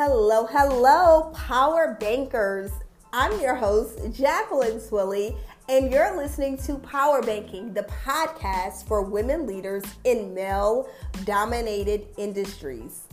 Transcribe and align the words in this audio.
Hello, 0.00 0.46
hello, 0.46 1.32
Power 1.34 1.96
Bankers. 1.98 2.70
I'm 3.12 3.40
your 3.40 3.56
host, 3.56 3.98
Jacqueline 4.12 4.78
Swilly, 4.78 5.36
and 5.68 5.90
you're 5.90 6.16
listening 6.16 6.56
to 6.58 6.76
Power 6.76 7.20
Banking, 7.20 7.74
the 7.74 7.82
podcast 7.82 8.86
for 8.86 9.02
women 9.02 9.44
leaders 9.44 9.82
in 10.04 10.32
male 10.32 10.88
dominated 11.24 12.06
industries. 12.16 13.08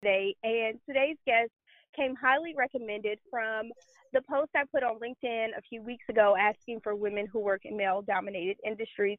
Today, 0.00 0.36
and 0.44 0.78
today's 0.86 1.16
guest 1.26 1.50
came 1.96 2.14
highly 2.14 2.54
recommended 2.56 3.18
from 3.28 3.72
the 4.12 4.22
post 4.22 4.50
I 4.54 4.62
put 4.72 4.82
on 4.82 4.98
LinkedIn 4.98 5.48
a 5.56 5.62
few 5.68 5.82
weeks 5.82 6.04
ago 6.08 6.34
asking 6.38 6.80
for 6.82 6.94
women 6.94 7.26
who 7.32 7.40
work 7.40 7.62
in 7.64 7.76
male 7.76 8.02
dominated 8.02 8.56
industries. 8.66 9.18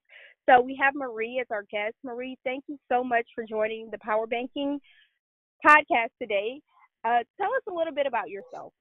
So 0.50 0.62
we 0.62 0.78
have 0.82 0.94
Marie 0.96 1.40
as 1.42 1.48
our 1.52 1.64
guest. 1.72 1.96
Marie, 2.04 2.38
thank 2.44 2.66
you 2.68 2.78
so 2.92 3.04
much 3.04 3.26
for 3.34 3.44
joining 3.44 3.90
the 3.92 3.98
Power 4.00 4.28
Banking 4.28 4.80
podcast 5.66 6.10
today. 6.22 6.60
Uh, 7.06 7.20
tell 7.40 7.50
us 7.50 7.64
a 7.70 7.74
little 7.74 7.94
bit 7.94 8.06
about 8.06 8.30
yourself. 8.30 8.74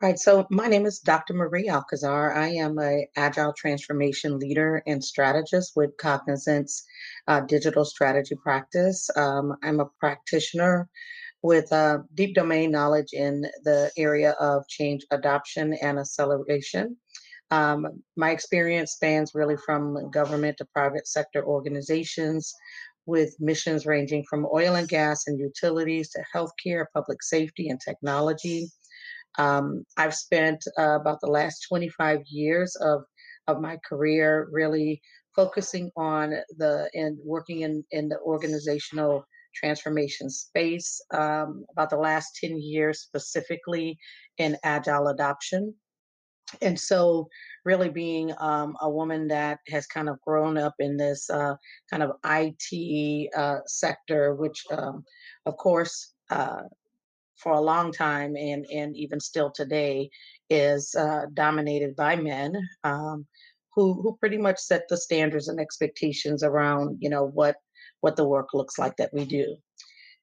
Right. 0.00 0.18
So 0.18 0.46
my 0.48 0.68
name 0.68 0.86
is 0.86 1.00
Dr. 1.00 1.34
Marie 1.34 1.68
Alcazar. 1.68 2.32
I 2.32 2.50
am 2.50 2.78
a 2.78 3.08
agile 3.16 3.52
transformation 3.52 4.38
leader 4.38 4.80
and 4.86 5.02
strategist 5.02 5.72
with 5.74 5.96
Cognizant's 5.96 6.84
uh, 7.26 7.40
digital 7.40 7.84
strategy 7.84 8.36
practice. 8.40 9.10
Um, 9.16 9.56
I'm 9.64 9.80
a 9.80 9.86
practitioner 9.98 10.88
with 11.42 11.72
uh, 11.72 11.98
deep 12.14 12.34
domain 12.34 12.70
knowledge 12.70 13.12
in 13.12 13.42
the 13.64 13.90
area 13.96 14.32
of 14.40 14.66
change 14.68 15.04
adoption 15.10 15.74
and 15.74 15.98
acceleration. 15.98 16.96
Um, 17.50 17.86
my 18.16 18.30
experience 18.30 18.92
spans 18.92 19.34
really 19.34 19.56
from 19.56 20.10
government 20.10 20.58
to 20.58 20.66
private 20.66 21.06
sector 21.06 21.44
organizations 21.44 22.52
with 23.06 23.34
missions 23.40 23.86
ranging 23.86 24.22
from 24.28 24.46
oil 24.52 24.74
and 24.74 24.86
gas 24.86 25.26
and 25.26 25.38
utilities 25.38 26.10
to 26.10 26.22
healthcare, 26.34 26.84
public 26.92 27.22
safety, 27.22 27.68
and 27.70 27.80
technology. 27.80 28.68
Um, 29.38 29.84
I've 29.96 30.14
spent 30.14 30.62
uh, 30.78 30.98
about 31.00 31.20
the 31.20 31.30
last 31.30 31.64
25 31.68 32.20
years 32.26 32.76
of, 32.76 33.02
of 33.46 33.62
my 33.62 33.78
career 33.88 34.48
really 34.52 35.00
focusing 35.34 35.90
on 35.96 36.34
the 36.58 36.90
and 36.94 37.16
working 37.24 37.60
in, 37.60 37.84
in 37.92 38.08
the 38.08 38.18
organizational 38.18 39.24
transformation 39.58 40.30
space, 40.30 41.00
um, 41.12 41.64
about 41.72 41.90
the 41.90 41.96
last 41.96 42.36
10 42.40 42.60
years 42.60 43.00
specifically 43.00 43.98
in 44.38 44.56
agile 44.64 45.08
adoption. 45.08 45.74
And 46.62 46.78
so, 46.78 47.28
really 47.64 47.90
being 47.90 48.32
um, 48.38 48.74
a 48.80 48.88
woman 48.88 49.28
that 49.28 49.58
has 49.68 49.86
kind 49.86 50.08
of 50.08 50.20
grown 50.22 50.56
up 50.56 50.74
in 50.78 50.96
this 50.96 51.28
uh, 51.28 51.54
kind 51.90 52.02
of 52.02 52.12
IT 52.24 53.30
uh, 53.36 53.58
sector, 53.66 54.34
which, 54.34 54.64
um, 54.70 55.04
of 55.44 55.58
course, 55.58 56.14
uh, 56.30 56.62
for 57.36 57.52
a 57.52 57.60
long 57.60 57.92
time 57.92 58.34
and, 58.36 58.64
and 58.72 58.96
even 58.96 59.20
still 59.20 59.50
today 59.50 60.08
is 60.48 60.94
uh, 60.94 61.26
dominated 61.34 61.94
by 61.94 62.16
men. 62.16 62.56
Um, 62.82 63.26
who, 63.74 63.94
who 64.02 64.16
pretty 64.18 64.38
much 64.38 64.58
set 64.58 64.88
the 64.88 64.96
standards 64.96 65.46
and 65.46 65.60
expectations 65.60 66.42
around 66.42 66.96
you 66.98 67.08
know 67.08 67.28
what 67.28 67.54
what 68.00 68.16
the 68.16 68.26
work 68.26 68.54
looks 68.54 68.78
like 68.78 68.96
that 68.96 69.12
we 69.12 69.24
do. 69.24 69.56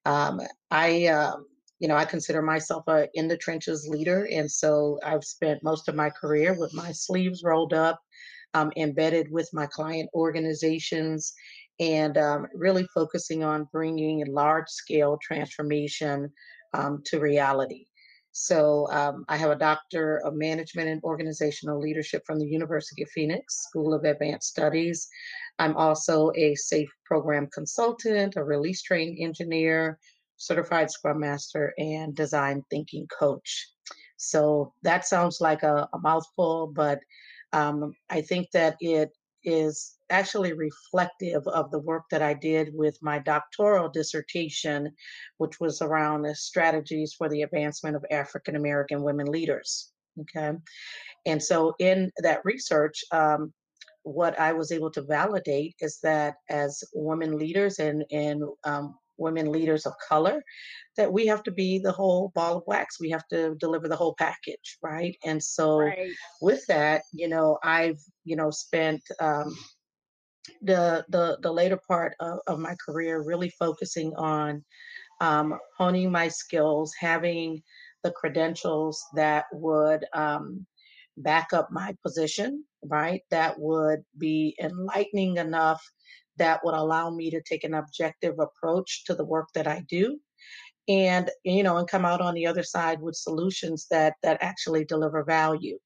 Um, 0.05 0.41
I, 0.71 1.07
um, 1.07 1.45
you 1.79 1.87
know, 1.87 1.95
I 1.95 2.05
consider 2.05 2.41
myself 2.41 2.83
a 2.87 3.07
in 3.13 3.27
the 3.27 3.37
trenches 3.37 3.87
leader, 3.87 4.27
and 4.31 4.49
so 4.49 4.99
I've 5.03 5.23
spent 5.23 5.63
most 5.63 5.87
of 5.87 5.95
my 5.95 6.09
career 6.09 6.55
with 6.57 6.73
my 6.73 6.91
sleeves 6.91 7.43
rolled 7.43 7.73
up, 7.73 7.99
um, 8.53 8.71
embedded 8.77 9.31
with 9.31 9.49
my 9.51 9.65
client 9.65 10.09
organizations, 10.13 11.33
and 11.79 12.17
um, 12.17 12.47
really 12.53 12.87
focusing 12.93 13.43
on 13.43 13.67
bringing 13.71 14.25
large 14.27 14.69
scale 14.69 15.17
transformation 15.21 16.31
um, 16.73 17.01
to 17.05 17.19
reality. 17.19 17.85
So 18.37 18.87
um, 18.91 19.23
I 19.29 19.37
have 19.37 19.51
a 19.51 19.55
doctor 19.55 20.17
of 20.25 20.33
management 20.35 20.89
and 20.89 21.01
organizational 21.03 21.79
leadership 21.79 22.21
from 22.25 22.37
the 22.37 22.45
University 22.45 23.01
of 23.01 23.09
Phoenix 23.09 23.63
School 23.67 23.93
of 23.93 24.03
Advanced 24.03 24.49
Studies. 24.49 25.07
I'm 25.59 25.75
also 25.77 26.31
a 26.35 26.55
SAFe 26.55 26.87
program 27.05 27.47
consultant, 27.53 28.35
a 28.35 28.43
release 28.43 28.81
trained 28.81 29.17
engineer, 29.19 29.99
certified 30.37 30.91
scrum 30.91 31.19
master, 31.19 31.73
and 31.77 32.15
design 32.15 32.63
thinking 32.69 33.07
coach. 33.07 33.69
So 34.17 34.73
that 34.83 35.05
sounds 35.05 35.39
like 35.41 35.63
a, 35.63 35.87
a 35.93 35.99
mouthful, 35.99 36.67
but 36.67 36.99
um, 37.53 37.93
I 38.09 38.21
think 38.21 38.47
that 38.51 38.75
it 38.79 39.11
is 39.43 39.97
actually 40.09 40.53
reflective 40.53 41.47
of 41.47 41.71
the 41.71 41.79
work 41.79 42.03
that 42.11 42.21
I 42.21 42.33
did 42.33 42.69
with 42.73 42.97
my 43.01 43.19
doctoral 43.19 43.89
dissertation, 43.89 44.91
which 45.37 45.59
was 45.59 45.81
around 45.81 46.23
the 46.23 46.35
strategies 46.35 47.13
for 47.13 47.29
the 47.29 47.43
advancement 47.43 47.95
of 47.95 48.05
African 48.11 48.55
American 48.55 49.03
women 49.03 49.27
leaders. 49.27 49.91
Okay. 50.21 50.53
And 51.25 51.41
so 51.41 51.75
in 51.79 52.11
that 52.17 52.41
research, 52.43 53.03
um, 53.11 53.53
what 54.05 54.39
I 54.39 54.53
was 54.53 54.71
able 54.71 54.91
to 54.91 55.01
validate 55.01 55.75
is 55.81 55.99
that 56.03 56.35
as 56.49 56.83
women 56.93 57.37
leaders 57.37 57.79
and, 57.79 58.05
and 58.11 58.43
um, 58.63 58.95
women 59.17 59.51
leaders 59.51 59.85
of 59.85 59.93
color, 60.07 60.43
that 60.95 61.11
we 61.11 61.25
have 61.25 61.41
to 61.43 61.51
be 61.51 61.79
the 61.79 61.91
whole 61.91 62.31
ball 62.35 62.57
of 62.57 62.63
wax. 62.67 62.99
We 62.99 63.09
have 63.09 63.27
to 63.29 63.55
deliver 63.55 63.87
the 63.87 63.95
whole 63.95 64.15
package, 64.17 64.77
right? 64.83 65.17
And 65.25 65.41
so, 65.41 65.79
right. 65.79 66.11
with 66.41 66.65
that, 66.67 67.01
you 67.13 67.27
know, 67.27 67.57
I've 67.63 67.99
you 68.23 68.35
know 68.35 68.51
spent 68.51 69.01
um, 69.19 69.55
the 70.61 71.03
the 71.09 71.39
the 71.41 71.51
later 71.51 71.79
part 71.87 72.13
of, 72.19 72.39
of 72.47 72.59
my 72.59 72.75
career 72.85 73.23
really 73.23 73.51
focusing 73.57 74.13
on 74.15 74.63
um, 75.19 75.57
honing 75.77 76.11
my 76.11 76.27
skills, 76.27 76.93
having 76.99 77.61
the 78.03 78.11
credentials 78.11 79.03
that 79.15 79.45
would 79.51 80.05
um, 80.13 80.65
back 81.17 81.53
up 81.53 81.71
my 81.71 81.95
position, 82.03 82.63
right? 82.89 83.21
That 83.31 83.59
would 83.59 84.03
be 84.17 84.55
enlightening 84.61 85.37
enough 85.37 85.81
that 86.37 86.59
would 86.63 86.75
allow 86.75 87.09
me 87.09 87.29
to 87.31 87.41
take 87.41 87.63
an 87.63 87.75
objective 87.75 88.39
approach 88.39 89.05
to 89.05 89.15
the 89.15 89.25
work 89.25 89.47
that 89.55 89.67
I 89.67 89.83
do 89.87 90.19
and 90.87 91.31
you 91.43 91.63
know 91.63 91.77
and 91.77 91.87
come 91.87 92.05
out 92.05 92.21
on 92.21 92.33
the 92.33 92.45
other 92.45 92.63
side 92.63 93.01
with 93.01 93.15
solutions 93.15 93.87
that 93.89 94.13
that 94.23 94.37
actually 94.41 94.85
deliver 94.85 95.23
value. 95.23 95.77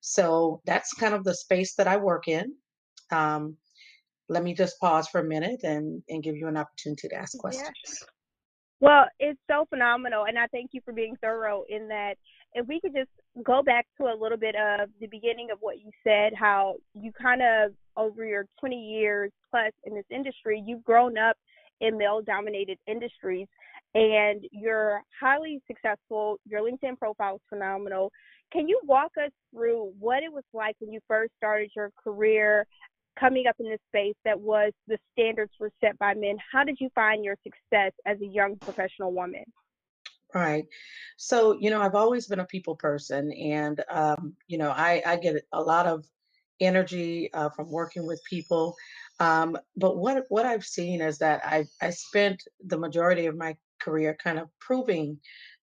So 0.00 0.62
that's 0.64 0.94
kind 0.94 1.14
of 1.14 1.24
the 1.24 1.34
space 1.34 1.74
that 1.74 1.86
i 1.86 1.96
work 1.96 2.26
in. 2.26 2.54
Um, 3.12 3.56
let 4.30 4.42
me 4.42 4.54
just 4.54 4.80
pause 4.80 5.08
for 5.08 5.20
a 5.20 5.24
minute 5.24 5.62
and 5.62 6.02
and 6.08 6.22
give 6.22 6.36
you 6.36 6.48
an 6.48 6.56
opportunity 6.56 7.08
to 7.08 7.16
ask 7.16 7.36
questions. 7.38 8.04
Well 8.80 9.06
it's 9.18 9.40
so 9.50 9.66
phenomenal 9.68 10.24
and 10.24 10.38
i 10.38 10.46
thank 10.46 10.70
you 10.72 10.80
for 10.84 10.94
being 10.94 11.16
thorough 11.20 11.64
in 11.68 11.88
that 11.88 12.14
if 12.54 12.66
we 12.66 12.80
could 12.80 12.94
just 12.94 13.10
go 13.44 13.62
back 13.62 13.86
to 13.96 14.04
a 14.04 14.16
little 14.18 14.38
bit 14.38 14.54
of 14.56 14.90
the 15.00 15.06
beginning 15.06 15.50
of 15.52 15.58
what 15.60 15.78
you 15.78 15.90
said, 16.04 16.32
how 16.34 16.74
you 16.94 17.12
kind 17.12 17.42
of 17.42 17.72
over 17.96 18.24
your 18.24 18.46
20 18.58 18.76
years 18.76 19.30
plus 19.50 19.72
in 19.84 19.94
this 19.94 20.04
industry, 20.10 20.62
you've 20.66 20.84
grown 20.84 21.16
up 21.16 21.36
in 21.80 21.96
male 21.96 22.20
dominated 22.22 22.78
industries 22.86 23.46
and 23.94 24.44
you're 24.52 25.02
highly 25.20 25.60
successful. 25.66 26.38
Your 26.46 26.60
LinkedIn 26.60 26.98
profile 26.98 27.36
is 27.36 27.40
phenomenal. 27.48 28.12
Can 28.52 28.68
you 28.68 28.80
walk 28.84 29.12
us 29.24 29.32
through 29.52 29.92
what 29.98 30.22
it 30.22 30.32
was 30.32 30.44
like 30.52 30.76
when 30.80 30.92
you 30.92 31.00
first 31.08 31.32
started 31.36 31.70
your 31.74 31.90
career 32.02 32.66
coming 33.18 33.44
up 33.48 33.56
in 33.58 33.68
this 33.68 33.80
space 33.88 34.14
that 34.24 34.38
was 34.38 34.72
the 34.86 34.98
standards 35.12 35.52
were 35.58 35.70
set 35.80 35.98
by 35.98 36.14
men? 36.14 36.36
How 36.52 36.64
did 36.64 36.78
you 36.80 36.88
find 36.94 37.24
your 37.24 37.36
success 37.42 37.92
as 38.06 38.20
a 38.20 38.26
young 38.26 38.56
professional 38.56 39.12
woman? 39.12 39.44
Right. 40.34 40.64
So, 41.16 41.56
you 41.58 41.70
know, 41.70 41.80
I've 41.82 41.96
always 41.96 42.26
been 42.28 42.38
a 42.40 42.44
people 42.46 42.76
person, 42.76 43.32
and 43.32 43.82
um, 43.90 44.34
you 44.46 44.58
know, 44.58 44.70
I 44.70 45.02
I 45.04 45.16
get 45.16 45.42
a 45.52 45.60
lot 45.60 45.86
of 45.86 46.04
energy 46.60 47.32
uh, 47.34 47.48
from 47.50 47.70
working 47.70 48.06
with 48.06 48.22
people. 48.28 48.76
Um, 49.18 49.56
but 49.76 49.96
what 49.96 50.24
what 50.28 50.46
I've 50.46 50.64
seen 50.64 51.00
is 51.00 51.18
that 51.18 51.42
I 51.44 51.64
I 51.82 51.90
spent 51.90 52.42
the 52.64 52.78
majority 52.78 53.26
of 53.26 53.36
my 53.36 53.56
career 53.80 54.16
kind 54.22 54.38
of 54.38 54.48
proving 54.60 55.18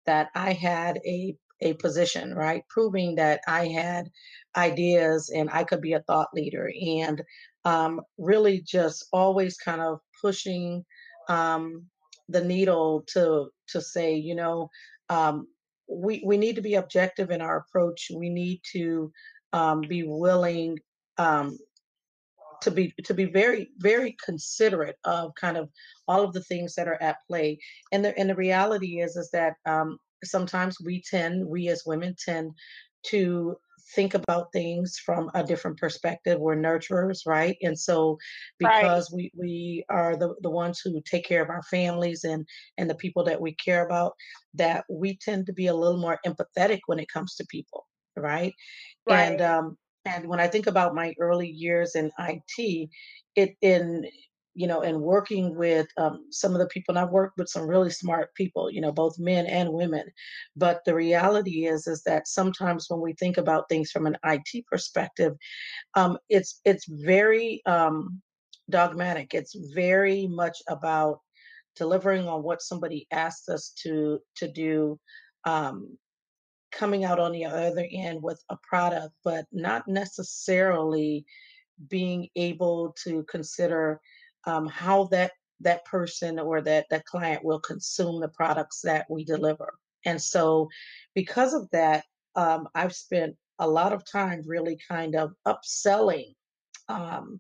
that 0.06 0.30
I 0.36 0.52
had 0.54 0.98
a 1.06 1.38
a 1.62 1.74
position, 1.76 2.34
right? 2.36 2.64
Proving 2.70 3.16
that 3.16 3.40
I 3.48 3.68
had 3.68 4.10
ideas 4.58 5.30
and 5.34 5.50
I 5.52 5.64
could 5.64 5.82
be 5.82 5.94
a 5.94 6.02
thought 6.04 6.30
leader, 6.34 6.70
and 6.86 7.24
um, 7.64 8.02
really 8.18 8.62
just 8.62 9.08
always 9.14 9.58
kind 9.58 9.82
of 9.82 10.00
pushing 10.22 10.84
um, 11.30 11.86
the 12.30 12.44
needle 12.44 13.04
to 13.14 13.50
to 13.70 13.82
say, 13.82 14.16
you 14.16 14.36
know, 14.36 14.70
um, 15.10 15.48
we 15.90 16.22
we 16.26 16.38
need 16.38 16.56
to 16.56 16.62
be 16.62 16.76
objective 16.76 17.32
in 17.32 17.42
our 17.42 17.58
approach. 17.58 18.12
We 18.14 18.30
need 18.30 18.62
to 18.74 19.12
um, 19.54 19.82
be 19.82 20.04
willing 20.04 20.80
um, 21.18 21.58
to 22.62 22.72
be 22.72 22.94
to 23.06 23.14
be 23.14 23.26
very 23.26 23.70
very 23.78 24.16
considerate 24.24 24.98
of 25.06 25.34
kind 25.36 25.58
of 25.58 25.70
all 26.08 26.24
of 26.24 26.34
the 26.34 26.44
things 26.44 26.76
that 26.76 26.88
are 26.88 27.02
at 27.02 27.18
play. 27.28 27.60
And 27.92 28.04
the 28.04 28.18
and 28.18 28.30
the 28.30 28.36
reality 28.36 29.02
is 29.02 29.16
is 29.16 29.30
that 29.32 29.54
um, 29.66 29.98
sometimes 30.24 30.78
we 30.84 31.02
tend 31.02 31.46
we 31.46 31.70
as 31.70 31.84
women 31.86 32.16
tend 32.24 32.52
to 33.08 33.58
think 33.96 34.14
about 34.14 34.52
things 34.52 34.98
from 34.98 35.30
a 35.34 35.44
different 35.44 35.78
perspective. 35.78 36.40
We're 36.40 36.56
nurturers, 36.56 37.26
right? 37.26 37.58
And 37.62 37.78
so 37.78 38.18
because 38.60 39.12
right. 39.12 39.16
we 39.16 39.32
we 39.36 39.86
are 39.90 40.16
the, 40.16 40.36
the 40.42 40.50
ones 40.50 40.82
who 40.84 41.02
take 41.02 41.26
care 41.26 41.42
of 41.42 41.50
our 41.50 41.64
families 41.64 42.24
and 42.24 42.46
and 42.78 42.90
the 42.90 42.96
people 42.96 43.24
that 43.26 43.40
we 43.40 43.56
care 43.56 43.86
about, 43.86 44.14
that 44.54 44.86
we 44.90 45.18
tend 45.18 45.46
to 45.48 45.54
be 45.54 45.68
a 45.68 45.76
little 45.76 46.00
more 46.00 46.20
empathetic 46.26 46.80
when 46.88 47.00
it 47.00 47.10
comes 47.10 47.36
to 47.36 47.46
people, 47.50 47.86
right? 48.16 48.54
right. 49.08 49.32
And 49.32 49.42
um 49.42 49.78
and 50.06 50.28
when 50.28 50.40
I 50.40 50.48
think 50.48 50.68
about 50.68 50.96
my 50.96 51.14
early 51.20 51.50
years 51.50 51.96
in 51.96 52.12
IT, 52.20 52.90
it 53.36 53.56
in 53.62 54.06
you 54.58 54.66
know, 54.66 54.82
and 54.82 55.00
working 55.00 55.56
with 55.56 55.88
um, 55.98 56.26
some 56.32 56.54
of 56.54 56.58
the 56.60 56.66
people, 56.66 56.96
and 56.96 57.00
I've 57.00 57.12
worked 57.12 57.38
with 57.38 57.48
some 57.48 57.68
really 57.68 57.92
smart 57.92 58.34
people, 58.34 58.72
you 58.72 58.82
know, 58.82 58.92
both 58.92 59.20
men 59.20 59.46
and 59.46 59.72
women. 59.72 60.06
But 60.56 60.84
the 60.84 60.96
reality 60.96 61.68
is, 61.68 61.86
is 61.86 62.02
that 62.04 62.28
sometimes 62.28 62.88
when 62.90 63.00
we 63.00 63.14
think 63.14 63.38
about 63.38 63.70
things 63.70 63.92
from 63.92 64.08
an 64.08 64.18
IT 64.26 64.66
perspective, 64.66 65.36
um, 65.94 66.18
it's 66.28 66.60
it's 66.66 66.86
very 66.88 67.62
um, 67.68 68.20
dogmatic. 68.72 69.36
It's 69.36 69.56
very 69.76 70.26
much 70.26 70.58
about 70.68 71.20
delivering 71.76 72.28
on 72.28 72.42
what 72.42 72.64
somebody 72.64 73.06
asked 73.12 73.50
us 73.50 73.72
to 73.84 74.18
to 74.38 74.52
do. 74.52 75.00
Um, 75.46 76.00
coming 76.72 77.06
out 77.06 77.20
on 77.20 77.32
the 77.32 77.46
other 77.46 77.88
end 77.92 78.22
with 78.22 78.44
a 78.50 78.58
product, 78.62 79.14
but 79.24 79.46
not 79.52 79.88
necessarily 79.88 81.26
being 81.90 82.28
able 82.36 82.94
to 83.04 83.24
consider 83.30 84.02
um, 84.48 84.66
how 84.68 85.06
that 85.06 85.34
that 85.60 85.86
person 85.86 86.40
or 86.40 86.62
that 86.62 86.86
that 86.90 87.06
client 87.06 87.44
will 87.44 87.60
consume 87.60 88.22
the 88.22 88.30
products 88.30 88.82
that 88.82 89.06
we 89.10 89.24
deliver. 89.24 89.74
And 90.06 90.22
so, 90.22 90.70
because 91.14 91.54
of 91.54 91.70
that, 91.72 92.06
um, 92.36 92.68
I've 92.76 92.96
spent 92.96 93.36
a 93.60 93.68
lot 93.68 93.94
of 93.94 94.10
time 94.10 94.44
really 94.46 94.80
kind 94.88 95.16
of 95.16 95.34
upselling 95.48 96.34
um, 96.90 97.40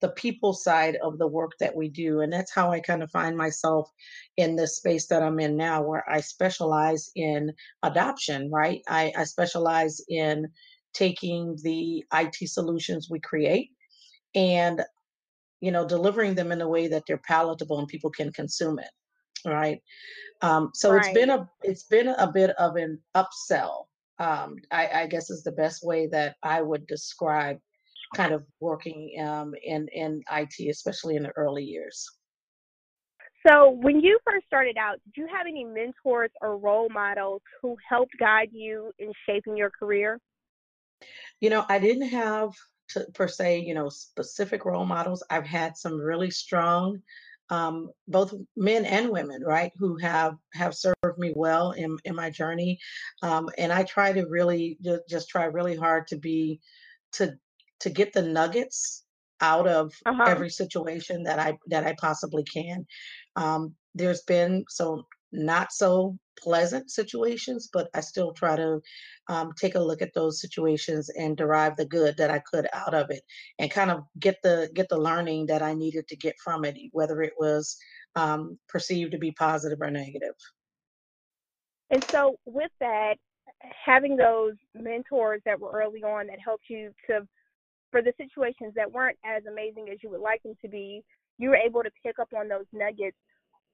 the 0.00 0.08
people 0.10 0.54
side 0.54 0.96
of 1.02 1.18
the 1.18 1.26
work 1.26 1.52
that 1.60 1.76
we 1.76 1.88
do. 1.88 2.20
And 2.20 2.32
that's 2.32 2.52
how 2.52 2.72
I 2.72 2.80
kind 2.80 3.02
of 3.02 3.10
find 3.10 3.36
myself 3.36 3.90
in 4.38 4.56
the 4.56 4.66
space 4.66 5.06
that 5.08 5.22
I'm 5.22 5.38
in 5.38 5.56
now, 5.56 5.82
where 5.82 6.04
I 6.10 6.20
specialize 6.20 7.10
in 7.16 7.52
adoption, 7.82 8.50
right? 8.50 8.80
I, 8.88 9.12
I 9.16 9.24
specialize 9.24 10.00
in 10.08 10.48
taking 10.94 11.56
the 11.62 12.04
IT 12.14 12.48
solutions 12.48 13.08
we 13.10 13.20
create 13.20 13.70
and 14.34 14.82
you 15.60 15.70
know, 15.70 15.86
delivering 15.86 16.34
them 16.34 16.52
in 16.52 16.60
a 16.60 16.68
way 16.68 16.88
that 16.88 17.04
they're 17.06 17.18
palatable 17.18 17.78
and 17.78 17.88
people 17.88 18.10
can 18.10 18.32
consume 18.32 18.78
it. 18.78 18.90
Right. 19.44 19.80
Um, 20.42 20.70
so 20.74 20.92
right. 20.92 21.04
it's 21.04 21.14
been 21.14 21.30
a 21.30 21.48
it's 21.62 21.84
been 21.84 22.08
a 22.08 22.30
bit 22.32 22.50
of 22.50 22.76
an 22.76 22.98
upsell. 23.16 23.84
Um, 24.18 24.56
I, 24.70 24.88
I, 24.88 25.06
guess 25.06 25.30
is 25.30 25.42
the 25.42 25.52
best 25.52 25.82
way 25.82 26.06
that 26.08 26.36
I 26.42 26.60
would 26.60 26.86
describe 26.86 27.58
kind 28.14 28.34
of 28.34 28.44
working 28.60 29.14
um, 29.18 29.54
in 29.62 29.88
in 29.94 30.22
IT, 30.30 30.68
especially 30.68 31.16
in 31.16 31.22
the 31.22 31.30
early 31.30 31.64
years. 31.64 32.06
So, 33.46 33.70
when 33.70 34.00
you 34.00 34.18
first 34.26 34.46
started 34.46 34.76
out, 34.76 35.00
did 35.04 35.22
you 35.22 35.26
have 35.26 35.46
any 35.48 35.64
mentors 35.64 36.30
or 36.42 36.58
role 36.58 36.90
models 36.90 37.40
who 37.62 37.76
helped 37.88 38.12
guide 38.18 38.50
you 38.52 38.92
in 38.98 39.12
shaping 39.26 39.56
your 39.56 39.70
career? 39.70 40.18
You 41.40 41.48
know, 41.48 41.64
I 41.68 41.78
didn't 41.78 42.08
have 42.08 42.52
to, 42.90 43.06
per 43.14 43.28
se, 43.28 43.60
you 43.60 43.74
know, 43.74 43.88
specific 43.88 44.64
role 44.64 44.86
models. 44.86 45.22
I've 45.30 45.46
had 45.46 45.76
some 45.76 46.00
really 46.00 46.30
strong, 46.30 46.98
um, 47.50 47.90
both 48.08 48.34
men 48.56 48.84
and 48.84 49.10
women, 49.10 49.42
right, 49.42 49.72
who 49.78 49.96
have 49.98 50.34
have 50.54 50.74
served 50.74 51.18
me 51.18 51.32
well 51.34 51.72
in 51.72 51.96
in 52.04 52.14
my 52.14 52.30
journey, 52.30 52.78
um, 53.22 53.48
and 53.58 53.72
I 53.72 53.82
try 53.84 54.12
to 54.12 54.26
really 54.28 54.78
just, 54.82 55.02
just 55.08 55.28
try 55.28 55.44
really 55.44 55.76
hard 55.76 56.06
to 56.08 56.16
be 56.16 56.60
to 57.12 57.36
to 57.80 57.90
get 57.90 58.12
the 58.12 58.22
nuggets 58.22 59.04
out 59.40 59.66
of 59.66 59.92
uh-huh. 60.06 60.24
every 60.26 60.50
situation 60.50 61.22
that 61.24 61.38
I 61.38 61.58
that 61.68 61.86
I 61.86 61.94
possibly 61.98 62.44
can. 62.44 62.86
Um, 63.36 63.74
there's 63.94 64.22
been 64.22 64.64
so 64.68 65.04
not 65.32 65.72
so 65.72 66.16
pleasant 66.38 66.90
situations, 66.90 67.68
but 67.72 67.88
I 67.94 68.00
still 68.00 68.32
try 68.32 68.56
to 68.56 68.80
um, 69.28 69.52
take 69.58 69.74
a 69.74 69.80
look 69.80 70.02
at 70.02 70.14
those 70.14 70.40
situations 70.40 71.10
and 71.10 71.36
derive 71.36 71.76
the 71.76 71.84
good 71.84 72.16
that 72.16 72.30
I 72.30 72.40
could 72.40 72.66
out 72.72 72.94
of 72.94 73.10
it, 73.10 73.22
and 73.58 73.70
kind 73.70 73.90
of 73.90 74.04
get 74.18 74.36
the 74.42 74.70
get 74.74 74.88
the 74.88 74.98
learning 74.98 75.46
that 75.46 75.62
I 75.62 75.74
needed 75.74 76.08
to 76.08 76.16
get 76.16 76.34
from 76.42 76.64
it, 76.64 76.76
whether 76.92 77.22
it 77.22 77.34
was 77.38 77.76
um, 78.16 78.58
perceived 78.68 79.12
to 79.12 79.18
be 79.18 79.32
positive 79.32 79.80
or 79.80 79.90
negative. 79.90 80.34
And 81.90 82.04
so, 82.10 82.36
with 82.44 82.70
that, 82.80 83.16
having 83.84 84.16
those 84.16 84.54
mentors 84.74 85.42
that 85.44 85.60
were 85.60 85.72
early 85.72 86.02
on 86.02 86.26
that 86.28 86.38
helped 86.44 86.64
you 86.68 86.92
to, 87.08 87.26
for 87.90 88.02
the 88.02 88.12
situations 88.16 88.72
that 88.76 88.90
weren't 88.90 89.18
as 89.24 89.42
amazing 89.46 89.88
as 89.92 89.98
you 90.02 90.10
would 90.10 90.20
like 90.20 90.42
them 90.42 90.54
to 90.62 90.68
be, 90.68 91.02
you 91.38 91.48
were 91.50 91.56
able 91.56 91.82
to 91.82 91.90
pick 92.04 92.18
up 92.18 92.28
on 92.36 92.48
those 92.48 92.66
nuggets 92.72 93.16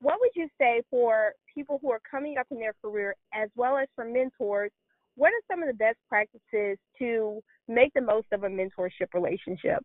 what 0.00 0.19
would 0.20 0.31
you 0.34 0.48
say 0.60 0.82
for 0.90 1.32
people 1.54 1.78
who 1.81 1.90
are 1.90 2.00
coming 2.08 2.37
up 2.38 2.46
in 2.50 2.58
their 2.58 2.75
career 2.82 3.14
as 3.32 3.48
well 3.56 3.76
as 3.76 3.88
for 3.94 4.04
mentors? 4.04 4.70
What 5.16 5.28
are 5.28 5.43
some 5.50 5.62
of 5.62 5.69
the 5.69 5.75
best 5.75 5.96
practices 6.08 6.78
to 6.98 7.40
make 7.69 7.93
the 7.94 8.02
most 8.02 8.26
of 8.32 8.43
a 8.44 8.48
mentorship 8.48 9.14
relationship? 9.14 9.82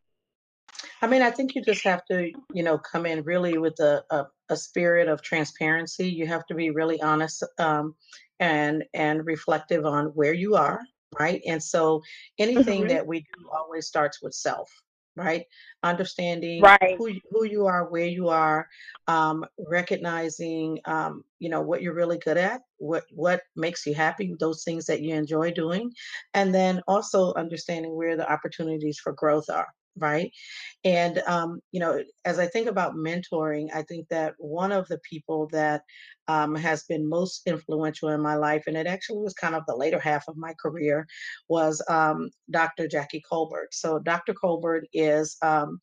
I 1.02 1.08
mean, 1.08 1.22
I 1.22 1.31
think 1.31 1.56
you 1.56 1.63
just 1.63 1.84
have 1.84 2.06
to, 2.06 2.31
you 2.54 2.63
know, 2.63 2.78
come 2.78 3.06
in 3.06 3.24
really 3.24 3.58
with 3.58 3.80
a, 3.80 4.04
a, 4.10 4.25
a 4.50 4.58
spirit 4.58 5.08
of 5.08 5.22
transparency. 5.22 6.08
You 6.08 6.28
have 6.28 6.46
to 6.48 6.56
be 6.56 6.69
really 6.69 7.02
honest 7.02 7.44
um, 7.58 7.96
and 8.40 8.84
and 8.94 9.25
reflective 9.25 9.86
on 9.86 10.08
where 10.08 10.34
you 10.34 10.56
are, 10.56 10.80
right? 11.18 11.42
And 11.48 11.62
so 11.62 12.02
anything 12.38 12.81
mm-hmm. 12.81 12.90
that 12.90 13.08
we 13.08 13.22
do 13.22 13.50
always 13.52 13.88
starts 13.88 14.22
with 14.22 14.34
self, 14.34 14.69
right? 15.16 15.46
Understanding 15.84 16.62
right. 16.62 16.96
who 16.98 17.12
who 17.30 17.46
you 17.46 17.66
are, 17.66 17.90
where 17.90 18.06
you 18.06 18.30
are, 18.30 18.68
um, 19.08 19.46
recognizing 19.68 20.80
um, 20.86 21.24
you 21.40 21.50
know 21.50 21.62
what 21.62 21.81
you're 21.81 21.94
really 21.94 22.18
good 22.19 22.38
at, 22.38 22.62
what 22.78 23.04
what 23.13 23.42
makes 23.56 23.86
you 23.86 23.94
happy, 23.94 24.36
those 24.40 24.63
things 24.63 24.86
that 24.86 25.02
you 25.02 25.13
enjoy 25.16 25.52
doing, 25.52 25.92
and 26.34 26.54
then 26.54 26.81
also 26.88 27.34
understanding 27.34 27.96
where 27.96 28.16
the 28.16 28.31
opportunities 28.31 29.00
for 29.00 29.13
growth 29.13 29.50
are 29.50 29.68
right? 29.98 30.32
And 30.84 31.20
um, 31.28 31.60
you 31.72 31.80
know 31.80 32.02
as 32.26 32.40
i 32.40 32.46
think 32.46 32.68
about 32.68 32.96
mentoring 32.96 33.68
i 33.74 33.82
think 33.84 34.08
that 34.10 34.34
one 34.38 34.72
of 34.72 34.88
the 34.88 35.00
people 35.00 35.48
that 35.52 35.82
um, 36.28 36.56
has 36.56 36.84
been 36.84 37.08
most 37.08 37.42
influential 37.46 38.10
in 38.10 38.22
my 38.22 38.36
life 38.36 38.64
and 38.68 38.78
it 38.78 38.88
actually 38.88 39.20
was 39.20 39.34
kind 39.34 39.56
of 39.56 39.64
the 39.68 39.76
later 39.76 40.00
half 40.00 40.28
of 40.28 40.38
my 40.38 40.54
career 40.62 41.06
was 41.50 41.84
um, 41.90 42.30
dr 42.50 42.88
jackie 42.88 43.22
colbert. 43.28 43.70
So 43.72 44.00
dr 44.00 44.34
colbert 44.36 44.86
is 44.94 45.38
um, 45.42 45.80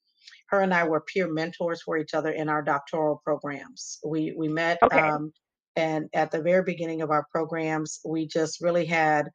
her 0.49 0.61
and 0.61 0.73
i 0.73 0.85
were 0.85 1.01
peer 1.03 1.33
mentors 1.33 1.83
for 1.83 1.99
each 1.99 2.15
other 2.15 2.31
in 2.31 2.49
our 2.49 2.63
doctoral 2.63 3.21
programs. 3.25 3.99
We 4.05 4.35
we 4.37 4.49
met 4.49 4.79
okay. 4.83 5.01
Um, 5.01 5.33
and 5.77 6.09
at 6.13 6.33
the 6.33 6.43
very 6.43 6.65
beginning 6.65 7.03
of 7.03 7.11
our 7.11 7.27
programs 7.31 8.01
we 8.05 8.27
just 8.27 8.61
really 8.61 8.87
had 8.87 9.29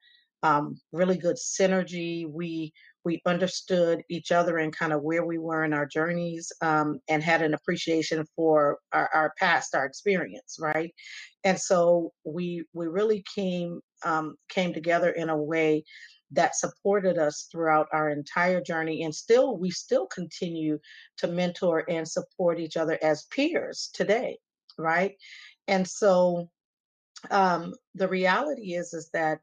um, 0.44 0.76
really 0.92 1.18
good 1.18 1.38
synergy. 1.38 2.30
We 2.30 2.74
we 3.06 3.22
understood 3.26 4.02
each 4.10 4.32
other 4.32 4.58
and 4.58 4.76
kind 4.76 4.94
of 4.94 5.02
where 5.02 5.26
we 5.26 5.38
were 5.38 5.64
in 5.64 5.74
our 5.74 5.86
journeys 5.86 6.52
um, 6.62 7.00
and 7.10 7.22
had 7.22 7.42
an 7.42 7.54
appreciation 7.54 8.26
for 8.36 8.80
our, 8.92 9.10
our, 9.14 9.34
past 9.38 9.76
our 9.76 9.86
experience 9.86 10.58
right? 10.60 10.94
And 11.44 11.60
so 11.60 12.12
we 12.26 12.66
we 12.74 12.88
really 12.88 13.24
came 13.36 13.82
um, 14.06 14.36
came 14.50 14.74
together 14.74 15.12
in 15.12 15.30
a 15.30 15.38
way 15.38 15.84
that 16.32 16.56
supported 16.56 17.18
us 17.18 17.48
throughout 17.52 17.88
our 17.94 18.10
entire 18.10 18.62
journey 18.62 19.04
and 19.04 19.14
still 19.14 19.58
we 19.58 19.70
still 19.70 20.08
continue 20.08 20.80
to 21.18 21.28
mentor 21.28 21.84
and 21.90 22.08
support 22.08 22.60
each 22.60 22.78
other 22.78 22.98
as 23.02 23.28
peers 23.32 23.90
today 23.94 24.38
right? 24.78 25.16
And 25.68 25.88
so 25.88 26.50
um, 27.32 27.74
the 27.96 28.08
reality 28.08 28.74
is 28.74 28.94
is 28.94 29.10
that 29.14 29.40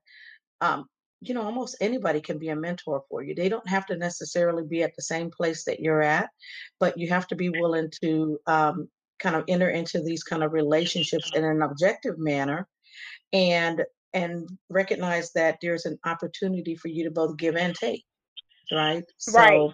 um, 0.60 0.86
you 1.20 1.34
know, 1.34 1.42
almost 1.42 1.76
anybody 1.80 2.20
can 2.20 2.38
be 2.38 2.48
a 2.48 2.56
mentor 2.56 3.02
for 3.08 3.22
you. 3.22 3.34
They 3.34 3.48
don't 3.48 3.68
have 3.68 3.86
to 3.86 3.96
necessarily 3.96 4.64
be 4.64 4.82
at 4.82 4.96
the 4.96 5.02
same 5.02 5.30
place 5.30 5.64
that 5.64 5.80
you're 5.80 6.02
at, 6.02 6.30
but 6.78 6.96
you 6.96 7.08
have 7.08 7.26
to 7.28 7.36
be 7.36 7.50
willing 7.50 7.90
to 8.02 8.38
um, 8.46 8.88
kind 9.20 9.36
of 9.36 9.44
enter 9.48 9.68
into 9.68 10.02
these 10.02 10.24
kind 10.24 10.42
of 10.42 10.52
relationships 10.52 11.30
in 11.34 11.44
an 11.44 11.62
objective 11.62 12.18
manner 12.18 12.66
and 13.32 13.84
and 14.12 14.48
recognize 14.70 15.30
that 15.32 15.58
there's 15.62 15.86
an 15.86 15.98
opportunity 16.04 16.74
for 16.74 16.88
you 16.88 17.04
to 17.04 17.10
both 17.10 17.36
give 17.36 17.54
and 17.54 17.76
take 17.76 18.04
right 18.72 19.04
so 19.18 19.38
right. 19.38 19.70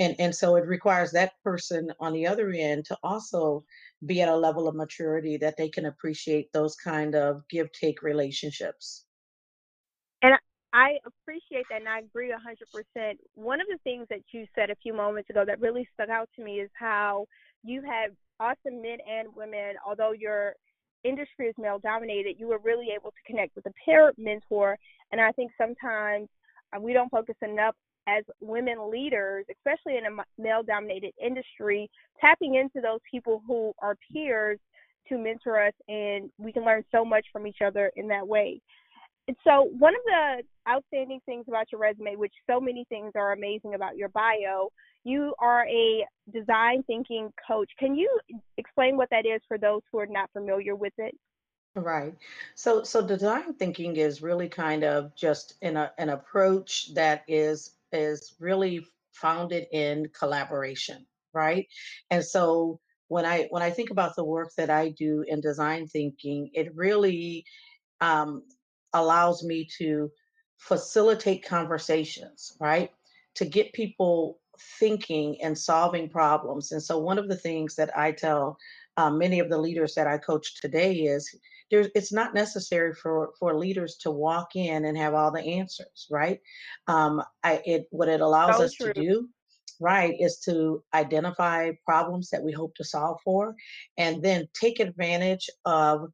and 0.00 0.14
and 0.18 0.34
so 0.34 0.56
it 0.56 0.66
requires 0.66 1.12
that 1.12 1.32
person 1.42 1.90
on 2.00 2.12
the 2.12 2.26
other 2.26 2.50
end 2.50 2.84
to 2.84 2.96
also 3.02 3.64
be 4.04 4.20
at 4.20 4.28
a 4.28 4.36
level 4.36 4.68
of 4.68 4.74
maturity 4.74 5.38
that 5.38 5.56
they 5.56 5.68
can 5.68 5.86
appreciate 5.86 6.52
those 6.52 6.74
kind 6.74 7.14
of 7.14 7.42
give 7.48 7.70
take 7.72 8.02
relationships 8.02 9.06
I 10.74 10.98
appreciate 11.06 11.66
that 11.70 11.80
and 11.80 11.88
I 11.88 12.00
agree 12.00 12.32
100%. 12.32 13.12
One 13.36 13.60
of 13.60 13.68
the 13.68 13.78
things 13.84 14.08
that 14.10 14.22
you 14.32 14.44
said 14.56 14.70
a 14.70 14.76
few 14.82 14.92
moments 14.92 15.30
ago 15.30 15.44
that 15.46 15.60
really 15.60 15.88
stuck 15.94 16.08
out 16.08 16.28
to 16.34 16.42
me 16.42 16.58
is 16.58 16.70
how 16.74 17.26
you 17.62 17.80
have 17.82 18.10
awesome 18.40 18.82
men 18.82 18.98
and 19.08 19.28
women, 19.36 19.76
although 19.86 20.10
your 20.10 20.54
industry 21.04 21.46
is 21.46 21.54
male 21.58 21.78
dominated, 21.78 22.40
you 22.40 22.48
were 22.48 22.58
really 22.58 22.88
able 22.92 23.12
to 23.12 23.16
connect 23.24 23.54
with 23.54 23.66
a 23.66 23.72
peer 23.84 24.12
mentor. 24.18 24.76
And 25.12 25.20
I 25.20 25.30
think 25.30 25.52
sometimes 25.56 26.28
uh, 26.76 26.80
we 26.80 26.92
don't 26.92 27.10
focus 27.10 27.36
enough 27.40 27.76
as 28.08 28.24
women 28.40 28.90
leaders, 28.90 29.46
especially 29.48 29.96
in 29.96 30.06
a 30.06 30.42
male 30.42 30.64
dominated 30.64 31.12
industry, 31.24 31.88
tapping 32.20 32.56
into 32.56 32.80
those 32.80 33.00
people 33.08 33.42
who 33.46 33.72
are 33.78 33.96
peers 34.12 34.58
to 35.08 35.18
mentor 35.18 35.66
us 35.66 35.74
and 35.86 36.30
we 36.38 36.52
can 36.52 36.64
learn 36.64 36.82
so 36.90 37.04
much 37.04 37.26
from 37.32 37.46
each 37.46 37.58
other 37.64 37.92
in 37.94 38.08
that 38.08 38.26
way. 38.26 38.60
So, 39.46 39.70
one 39.78 39.94
of 39.94 40.02
the 40.04 40.42
outstanding 40.68 41.20
things 41.24 41.46
about 41.48 41.72
your 41.72 41.80
resume, 41.80 42.16
which 42.16 42.34
so 42.48 42.60
many 42.60 42.84
things 42.88 43.12
are 43.14 43.32
amazing 43.32 43.74
about 43.74 43.96
your 43.96 44.10
bio, 44.10 44.70
you 45.04 45.34
are 45.38 45.66
a 45.66 46.06
design 46.32 46.82
thinking 46.86 47.32
coach. 47.46 47.70
Can 47.78 47.94
you 47.94 48.08
explain 48.58 48.96
what 48.96 49.08
that 49.10 49.26
is 49.26 49.40
for 49.48 49.58
those 49.58 49.80
who 49.90 49.98
are 49.98 50.06
not 50.06 50.30
familiar 50.32 50.74
with 50.74 50.92
it? 50.98 51.14
Right. 51.74 52.14
So 52.54 52.84
so 52.84 53.04
design 53.04 53.54
thinking 53.54 53.96
is 53.96 54.22
really 54.22 54.48
kind 54.48 54.84
of 54.84 55.14
just 55.16 55.54
an 55.62 55.76
a, 55.76 55.90
an 55.98 56.10
approach 56.10 56.94
that 56.94 57.24
is 57.26 57.72
is 57.92 58.34
really 58.38 58.86
founded 59.12 59.66
in 59.72 60.08
collaboration, 60.16 61.06
right? 61.32 61.66
And 62.10 62.24
so 62.24 62.78
when 63.08 63.24
I 63.24 63.48
when 63.50 63.62
I 63.62 63.70
think 63.70 63.90
about 63.90 64.14
the 64.16 64.24
work 64.24 64.50
that 64.56 64.70
I 64.70 64.90
do 64.90 65.24
in 65.26 65.40
design 65.40 65.88
thinking, 65.88 66.50
it 66.52 66.74
really 66.76 67.44
um, 68.00 68.42
allows 68.94 69.44
me 69.44 69.68
to 69.78 70.10
facilitate 70.58 71.44
conversations, 71.44 72.56
right? 72.60 72.90
To 73.36 73.44
get 73.44 73.72
people 73.72 74.40
thinking 74.78 75.40
and 75.42 75.58
solving 75.58 76.08
problems. 76.08 76.72
And 76.72 76.82
so, 76.82 76.98
one 76.98 77.18
of 77.18 77.28
the 77.28 77.36
things 77.36 77.74
that 77.76 77.96
I 77.98 78.12
tell 78.12 78.56
um, 78.96 79.18
many 79.18 79.40
of 79.40 79.50
the 79.50 79.58
leaders 79.58 79.94
that 79.94 80.06
I 80.06 80.18
coach 80.18 80.60
today 80.60 80.94
is 80.94 81.28
there's 81.70 81.88
it's 81.94 82.12
not 82.12 82.34
necessary 82.34 82.94
for 82.94 83.32
for 83.38 83.56
leaders 83.58 83.96
to 84.02 84.10
walk 84.10 84.54
in 84.56 84.84
and 84.84 84.96
have 84.96 85.14
all 85.14 85.32
the 85.32 85.42
answers, 85.42 86.06
right? 86.10 86.40
Um, 86.86 87.22
I 87.42 87.62
it 87.64 87.86
what 87.90 88.08
it 88.08 88.20
allows 88.20 88.58
So 88.58 88.64
us 88.64 88.76
to 88.76 88.90
do, 88.90 89.28
right, 89.80 90.14
is 90.18 90.38
to 90.40 90.84
identify 90.94 91.72
problems 91.84 92.30
that 92.30 92.42
we 92.42 92.52
hope 92.52 92.74
to 92.76 92.84
solve 92.84 93.18
for, 93.24 93.56
and 93.98 94.22
then 94.22 94.48
take 94.54 94.80
advantage 94.80 95.50
of 95.64 96.12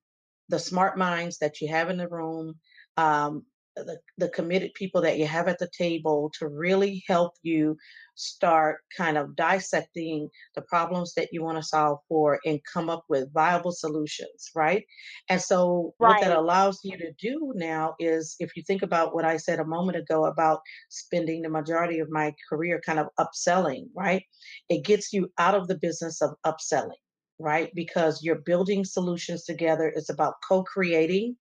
the 0.48 0.58
smart 0.58 0.98
minds 0.98 1.38
that 1.38 1.60
you 1.60 1.68
have 1.68 1.90
in 1.90 1.96
the 1.98 2.08
room, 2.08 2.58
um, 2.96 3.44
the, 3.76 3.98
the 4.18 4.28
committed 4.30 4.72
people 4.74 5.00
that 5.00 5.18
you 5.18 5.26
have 5.26 5.48
at 5.48 5.58
the 5.58 5.68
table 5.76 6.30
to 6.38 6.48
really 6.48 7.02
help 7.06 7.32
you 7.42 7.76
start 8.14 8.78
kind 8.96 9.16
of 9.16 9.34
dissecting 9.36 10.28
the 10.54 10.62
problems 10.62 11.14
that 11.14 11.28
you 11.32 11.42
want 11.42 11.56
to 11.56 11.62
solve 11.62 11.98
for 12.08 12.38
and 12.44 12.60
come 12.70 12.90
up 12.90 13.04
with 13.08 13.32
viable 13.32 13.72
solutions, 13.72 14.50
right? 14.54 14.84
And 15.28 15.40
so, 15.40 15.94
what 15.98 16.20
that 16.20 16.36
allows 16.36 16.80
you 16.84 16.96
to 16.98 17.12
do 17.18 17.52
now 17.54 17.94
is 17.98 18.36
if 18.40 18.56
you 18.56 18.62
think 18.62 18.82
about 18.82 19.14
what 19.14 19.24
I 19.24 19.36
said 19.36 19.60
a 19.60 19.64
moment 19.64 19.96
ago 19.96 20.26
about 20.26 20.60
spending 20.88 21.42
the 21.42 21.48
majority 21.48 22.00
of 22.00 22.10
my 22.10 22.34
career 22.48 22.80
kind 22.84 22.98
of 22.98 23.08
upselling, 23.18 23.86
right? 23.94 24.22
It 24.68 24.84
gets 24.84 25.12
you 25.12 25.30
out 25.38 25.54
of 25.54 25.68
the 25.68 25.78
business 25.78 26.20
of 26.20 26.30
upselling 26.46 27.00
right? 27.42 27.70
Because 27.74 28.22
you're 28.22 28.42
building 28.44 28.84
solutions 28.84 29.44
together. 29.44 29.90
It's 29.96 30.10
about 30.10 30.34
co 30.46 30.62
creating 30.62 31.36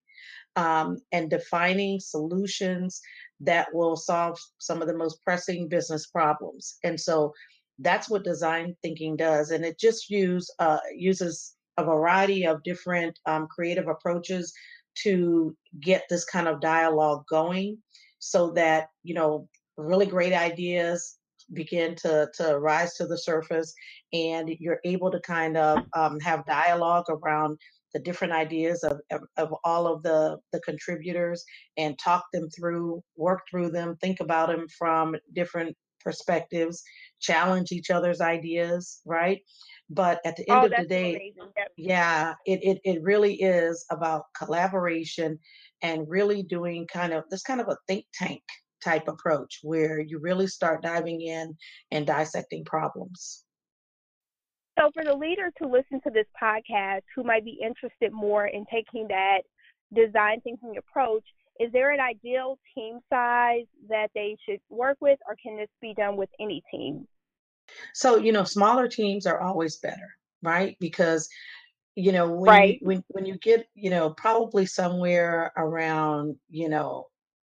um, 0.56 0.98
and 1.12 1.29
defining 1.29 2.00
solutions 2.00 3.01
that 3.39 3.68
will 3.74 3.96
solve 3.96 4.38
some 4.58 4.82
of 4.82 4.88
the 4.88 4.98
most 4.98 5.24
pressing 5.24 5.68
business 5.68 6.08
problems. 6.08 6.77
And 6.84 7.00
so 7.00 7.34
that's 7.79 8.10
what 8.10 8.24
design 8.24 8.75
thinking 8.82 9.15
does. 9.15 9.51
And 9.51 9.63
it 9.63 9.79
just 9.79 10.10
use, 10.10 10.50
uh, 10.60 10.79
uses 10.96 11.56
a 11.77 11.84
variety 11.84 12.46
of 12.46 12.63
different 12.63 13.18
um, 13.25 13.48
creative 13.48 13.88
approaches 13.88 14.53
to 15.03 15.56
get 15.79 16.03
this 16.10 16.25
kind 16.25 16.48
of 16.48 16.60
dialogue 16.60 17.24
going 17.29 17.77
so 18.20 18.51
that, 18.51 18.88
you 19.03 19.13
know, 19.13 19.48
really 19.77 20.06
great 20.06 20.34
ideas 20.34 21.18
begin 21.53 21.96
to, 21.96 22.27
to 22.36 22.60
rise 22.60 22.96
to 22.96 23.08
the 23.08 23.18
surface 23.18 23.74
and 24.12 24.50
you're 24.60 24.82
able 24.84 25.10
to 25.10 25.20
kind 25.22 25.56
of 25.58 25.79
um, 25.96 26.20
have 26.20 26.46
dialogue 26.46 27.06
around 27.10 27.58
the 27.93 28.00
different 28.00 28.34
ideas 28.34 28.84
of, 28.84 29.00
of, 29.12 29.22
of 29.38 29.53
all 29.63 29.88
of 29.88 30.03
the, 30.03 30.38
the 30.53 30.60
contributors 30.62 31.43
and 31.77 31.98
talk 31.98 32.25
them 32.34 32.50
through, 32.50 33.01
work 33.15 33.41
through 33.50 33.72
them, 33.72 33.98
think 34.01 34.19
about 34.19 34.50
them 34.50 34.67
from 34.77 35.15
different 35.34 35.75
perspectives, 36.01 36.81
challenge 37.19 37.72
each 37.72 37.89
other's 37.89 38.22
ideas, 38.22 39.01
right? 39.05 39.39
But 39.89 40.19
at 40.24 40.36
the 40.36 40.50
end 40.50 40.62
Oh, 40.62 40.65
of 40.65 40.72
the 40.72 40.88
day. 40.88 41.34
Yep. 41.58 41.72
yeah, 41.77 42.34
it, 42.46 42.60
it, 42.63 42.79
it 42.84 43.03
really 43.03 43.36
is 43.36 43.86
about 43.91 44.24
collaboration 44.38 45.39
and 45.81 46.08
really 46.08 46.43
doing 46.43 46.88
kind 46.88 47.13
of 47.13 47.24
this 47.29 47.41
kind 47.41 47.60
of 47.60 47.67
a 47.67 47.77
think 47.88 48.05
tank 48.13 48.43
type 48.84 49.08
approach 49.08 49.60
where 49.62 50.00
you 50.00 50.19
really 50.19 50.48
start 50.48 50.81
diving 50.81 51.22
in 51.22 51.55
and 51.91 52.08
dissecting 52.08 52.63
problems. 52.65 53.43
So, 54.79 54.91
for 54.93 55.03
the 55.03 55.13
leaders 55.13 55.51
who 55.59 55.69
listen 55.69 56.00
to 56.01 56.09
this 56.09 56.25
podcast 56.41 57.01
who 57.13 57.24
might 57.24 57.43
be 57.43 57.59
interested 57.62 58.13
more 58.13 58.45
in 58.48 58.65
taking 58.71 59.07
that 59.09 59.41
design 59.93 60.39
thinking 60.41 60.77
approach, 60.77 61.24
is 61.59 61.69
there 61.74 61.91
an 61.91 62.00
ideal 62.00 62.57
team 62.74 63.00
size 63.09 63.65
that 63.89 64.07
they 64.15 64.38
should 64.48 64.62
work 64.69 64.98
with, 65.01 65.19
or 65.27 65.36
can 65.41 65.57
this 65.57 65.67
be 65.81 65.93
done 65.93 66.15
with 66.15 66.29
any 66.39 66.63
team? 66.71 67.05
So, 67.93 68.15
you 68.17 68.31
know, 68.31 68.45
smaller 68.45 68.88
teams 68.88 69.25
are 69.25 69.41
always 69.41 69.77
better, 69.77 70.15
right? 70.41 70.77
Because, 70.79 71.27
you 71.95 72.13
know, 72.13 72.31
when 72.31 72.63
you 72.63 72.77
when 72.81 73.03
when 73.09 73.25
you 73.25 73.38
get, 73.38 73.67
you 73.75 73.89
know, 73.89 74.12
probably 74.12 74.65
somewhere 74.65 75.51
around, 75.57 76.38
you 76.50 76.69
know, 76.69 77.07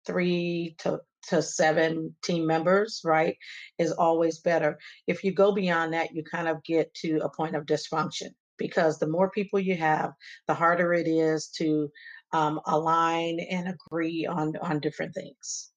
3 0.06 0.76
to 0.78 1.00
to 1.28 1.42
7 1.42 2.14
team 2.22 2.46
members, 2.46 3.00
right, 3.04 3.36
is 3.78 3.92
always 3.92 4.40
better. 4.40 4.78
If 5.06 5.24
you 5.24 5.32
go 5.32 5.52
beyond 5.52 5.92
that, 5.94 6.12
you 6.14 6.22
kind 6.24 6.48
of 6.48 6.62
get 6.64 6.92
to 6.96 7.18
a 7.18 7.30
point 7.30 7.56
of 7.56 7.66
dysfunction 7.66 8.30
because 8.58 8.98
the 8.98 9.08
more 9.08 9.30
people 9.30 9.60
you 9.60 9.76
have, 9.76 10.12
the 10.46 10.54
harder 10.54 10.92
it 10.94 11.06
is 11.08 11.48
to 11.58 11.90
um, 12.32 12.60
align 12.66 13.40
and 13.40 13.68
agree 13.68 14.26
on 14.26 14.56
on 14.62 14.80
different 14.80 15.14
things. 15.14 15.72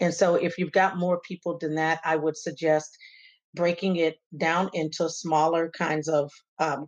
And 0.00 0.12
so 0.12 0.34
if 0.36 0.58
you've 0.58 0.72
got 0.72 0.98
more 0.98 1.20
people 1.20 1.58
than 1.58 1.74
that, 1.76 2.00
I 2.04 2.16
would 2.16 2.36
suggest 2.36 2.96
breaking 3.54 3.96
it 3.96 4.16
down 4.36 4.70
into 4.74 5.08
smaller 5.08 5.70
kinds 5.70 6.08
of 6.08 6.30
um, 6.58 6.86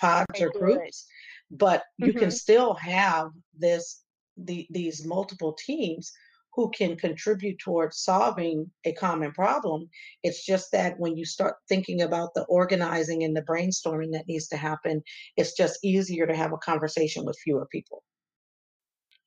pods 0.00 0.40
or 0.40 0.50
groups, 0.58 1.06
but 1.50 1.84
you 1.96 2.14
can 2.14 2.30
hmm 2.30 2.30
still 2.30 2.74
have 2.74 3.30
this 3.56 4.02
the, 4.36 4.66
these 4.70 5.04
multiple 5.04 5.54
teams 5.66 6.12
who 6.58 6.68
can 6.70 6.96
contribute 6.96 7.56
towards 7.60 8.00
solving 8.00 8.68
a 8.84 8.92
common 8.94 9.30
problem. 9.30 9.88
It's 10.24 10.44
just 10.44 10.72
that 10.72 10.98
when 10.98 11.16
you 11.16 11.24
start 11.24 11.54
thinking 11.68 12.02
about 12.02 12.34
the 12.34 12.42
organizing 12.46 13.22
and 13.22 13.36
the 13.36 13.42
brainstorming 13.42 14.10
that 14.14 14.26
needs 14.26 14.48
to 14.48 14.56
happen, 14.56 15.00
it's 15.36 15.52
just 15.52 15.78
easier 15.84 16.26
to 16.26 16.34
have 16.34 16.52
a 16.52 16.56
conversation 16.56 17.24
with 17.24 17.38
fewer 17.38 17.68
people. 17.70 18.02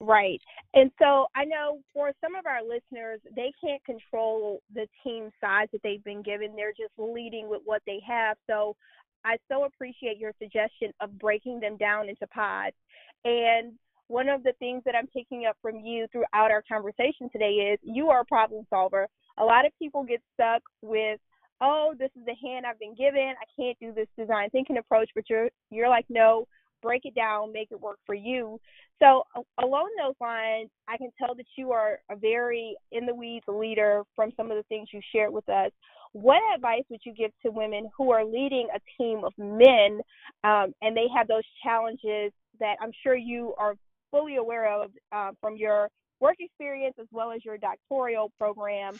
Right. 0.02 0.42
And 0.74 0.92
so 1.02 1.28
I 1.34 1.46
know 1.46 1.80
for 1.94 2.12
some 2.20 2.36
of 2.36 2.46
our 2.46 2.62
listeners, 2.64 3.22
they 3.34 3.54
can't 3.64 3.82
control 3.86 4.62
the 4.74 4.88
team 5.02 5.30
size 5.40 5.70
that 5.72 5.80
they've 5.86 6.04
been 6.04 6.24
given. 6.24 6.54
They're 6.58 6.74
just 6.78 6.92
leading 6.98 7.48
with 7.48 7.62
what 7.64 7.82
they 7.88 8.02
have. 8.06 8.36
So 8.46 8.76
I 9.24 9.38
so 9.50 9.64
appreciate 9.64 10.18
your 10.18 10.34
suggestion 10.38 10.92
of 11.00 11.18
breaking 11.18 11.62
them 11.62 11.78
down 11.78 12.10
into 12.10 12.28
pods. 12.28 12.76
And 13.24 13.72
one 14.12 14.28
of 14.28 14.44
the 14.44 14.52
things 14.60 14.84
that 14.86 14.94
I'm 14.94 15.08
picking 15.08 15.46
up 15.46 15.56
from 15.62 15.80
you 15.80 16.06
throughout 16.12 16.52
our 16.52 16.62
conversation 16.70 17.30
today 17.32 17.72
is 17.74 17.80
you 17.82 18.10
are 18.10 18.22
a 18.22 18.26
problem 18.26 18.68
solver. 18.70 19.08
A 19.38 19.44
lot 19.44 19.66
of 19.66 19.72
people 19.80 20.04
get 20.04 20.22
stuck 20.34 20.62
with, 20.82 21.18
oh, 21.62 21.94
this 21.98 22.10
is 22.18 22.26
the 22.26 22.36
hand 22.46 22.66
I've 22.66 22.78
been 22.78 22.94
given. 22.94 23.34
I 23.40 23.46
can't 23.60 23.78
do 23.80 23.94
this 23.94 24.08
design 24.18 24.50
thinking 24.50 24.78
approach, 24.78 25.10
but 25.16 25.30
you're 25.30 25.50
you're 25.70 25.88
like, 25.88 26.06
no, 26.10 26.46
break 26.82 27.06
it 27.06 27.16
down, 27.16 27.54
make 27.54 27.70
it 27.72 27.80
work 27.80 28.00
for 28.06 28.14
you. 28.14 28.60
So 29.02 29.24
along 29.64 29.90
those 29.98 30.16
lines, 30.20 30.70
I 30.90 30.98
can 30.98 31.10
tell 31.18 31.34
that 31.36 31.46
you 31.58 31.72
are 31.72 32.00
a 32.12 32.18
very 32.18 32.76
in 32.92 33.06
the 33.06 33.16
weeds 33.16 33.46
leader 33.48 34.04
from 34.14 34.32
some 34.36 34.52
of 34.52 34.58
the 34.58 34.64
things 34.64 34.90
you 34.92 35.00
shared 35.16 35.32
with 35.32 35.48
us. 35.48 35.72
What 36.12 36.42
advice 36.54 36.84
would 36.90 37.00
you 37.06 37.14
give 37.14 37.32
to 37.46 37.52
women 37.52 37.90
who 37.98 38.12
are 38.12 38.26
leading 38.26 38.68
a 38.76 38.80
team 39.02 39.24
of 39.24 39.32
men 39.38 40.02
um, 40.44 40.74
and 40.82 40.98
they 40.98 41.08
have 41.16 41.30
those 41.30 41.44
challenges 41.64 42.34
that 42.60 42.76
I'm 42.82 42.92
sure 43.02 43.16
you 43.16 43.54
are 43.58 43.76
fully 44.12 44.36
aware 44.36 44.82
of 44.82 44.92
uh, 45.12 45.32
from 45.42 45.56
your 45.56 45.90
work 46.20 46.36
experience 46.40 46.96
as 47.00 47.08
well 47.12 47.32
as 47.32 47.44
your 47.44 47.58
doctoral 47.58 48.32
program? 48.38 49.00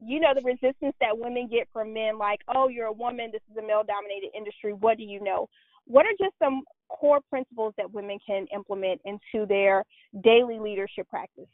You 0.00 0.20
know, 0.20 0.32
the 0.34 0.42
resistance 0.42 0.94
that 1.00 1.16
women 1.16 1.48
get 1.50 1.68
from 1.72 1.92
men, 1.92 2.18
like, 2.18 2.40
oh, 2.54 2.68
you're 2.68 2.86
a 2.86 2.92
woman, 2.92 3.30
this 3.32 3.42
is 3.50 3.56
a 3.56 3.66
male 3.66 3.82
dominated 3.86 4.30
industry, 4.36 4.72
what 4.72 4.96
do 4.96 5.02
you 5.02 5.20
know? 5.22 5.48
What 5.86 6.06
are 6.06 6.12
just 6.18 6.34
some 6.38 6.62
core 6.88 7.20
principles 7.28 7.74
that 7.78 7.92
women 7.92 8.18
can 8.24 8.46
implement 8.54 9.00
into 9.04 9.46
their 9.46 9.84
daily 10.22 10.58
leadership 10.58 11.08
practice? 11.08 11.48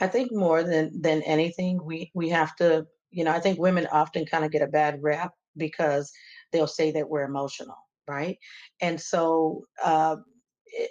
I 0.00 0.06
think 0.06 0.32
more 0.32 0.62
than 0.62 1.00
than 1.00 1.22
anything, 1.22 1.84
we 1.84 2.10
we 2.14 2.28
have 2.30 2.54
to, 2.56 2.86
you 3.10 3.24
know, 3.24 3.32
I 3.32 3.40
think 3.40 3.58
women 3.58 3.86
often 3.90 4.26
kind 4.26 4.44
of 4.44 4.52
get 4.52 4.62
a 4.62 4.66
bad 4.66 5.02
rap 5.02 5.32
because 5.56 6.12
they'll 6.52 6.66
say 6.66 6.90
that 6.92 7.08
we're 7.08 7.24
emotional, 7.24 7.76
right? 8.06 8.38
And 8.80 9.00
so 9.00 9.64
uh, 9.82 10.16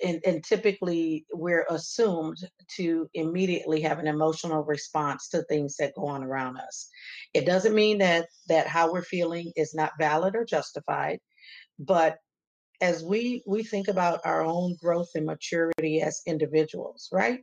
and, 0.03 0.21
and 0.25 0.43
typically 0.43 1.25
we're 1.33 1.65
assumed 1.69 2.37
to 2.75 3.09
immediately 3.13 3.81
have 3.81 3.99
an 3.99 4.07
emotional 4.07 4.63
response 4.63 5.29
to 5.29 5.43
things 5.43 5.75
that 5.77 5.93
go 5.95 6.07
on 6.07 6.23
around 6.23 6.57
us. 6.57 6.89
It 7.33 7.45
doesn't 7.45 7.75
mean 7.75 7.99
that 7.99 8.27
that 8.47 8.67
how 8.67 8.91
we're 8.91 9.03
feeling 9.03 9.51
is 9.55 9.73
not 9.73 9.93
valid 9.99 10.35
or 10.35 10.45
justified, 10.45 11.19
but 11.79 12.17
as 12.81 13.03
we 13.03 13.43
we 13.47 13.63
think 13.63 13.87
about 13.87 14.19
our 14.25 14.43
own 14.43 14.75
growth 14.81 15.09
and 15.15 15.25
maturity 15.25 16.01
as 16.01 16.21
individuals, 16.25 17.07
right? 17.11 17.39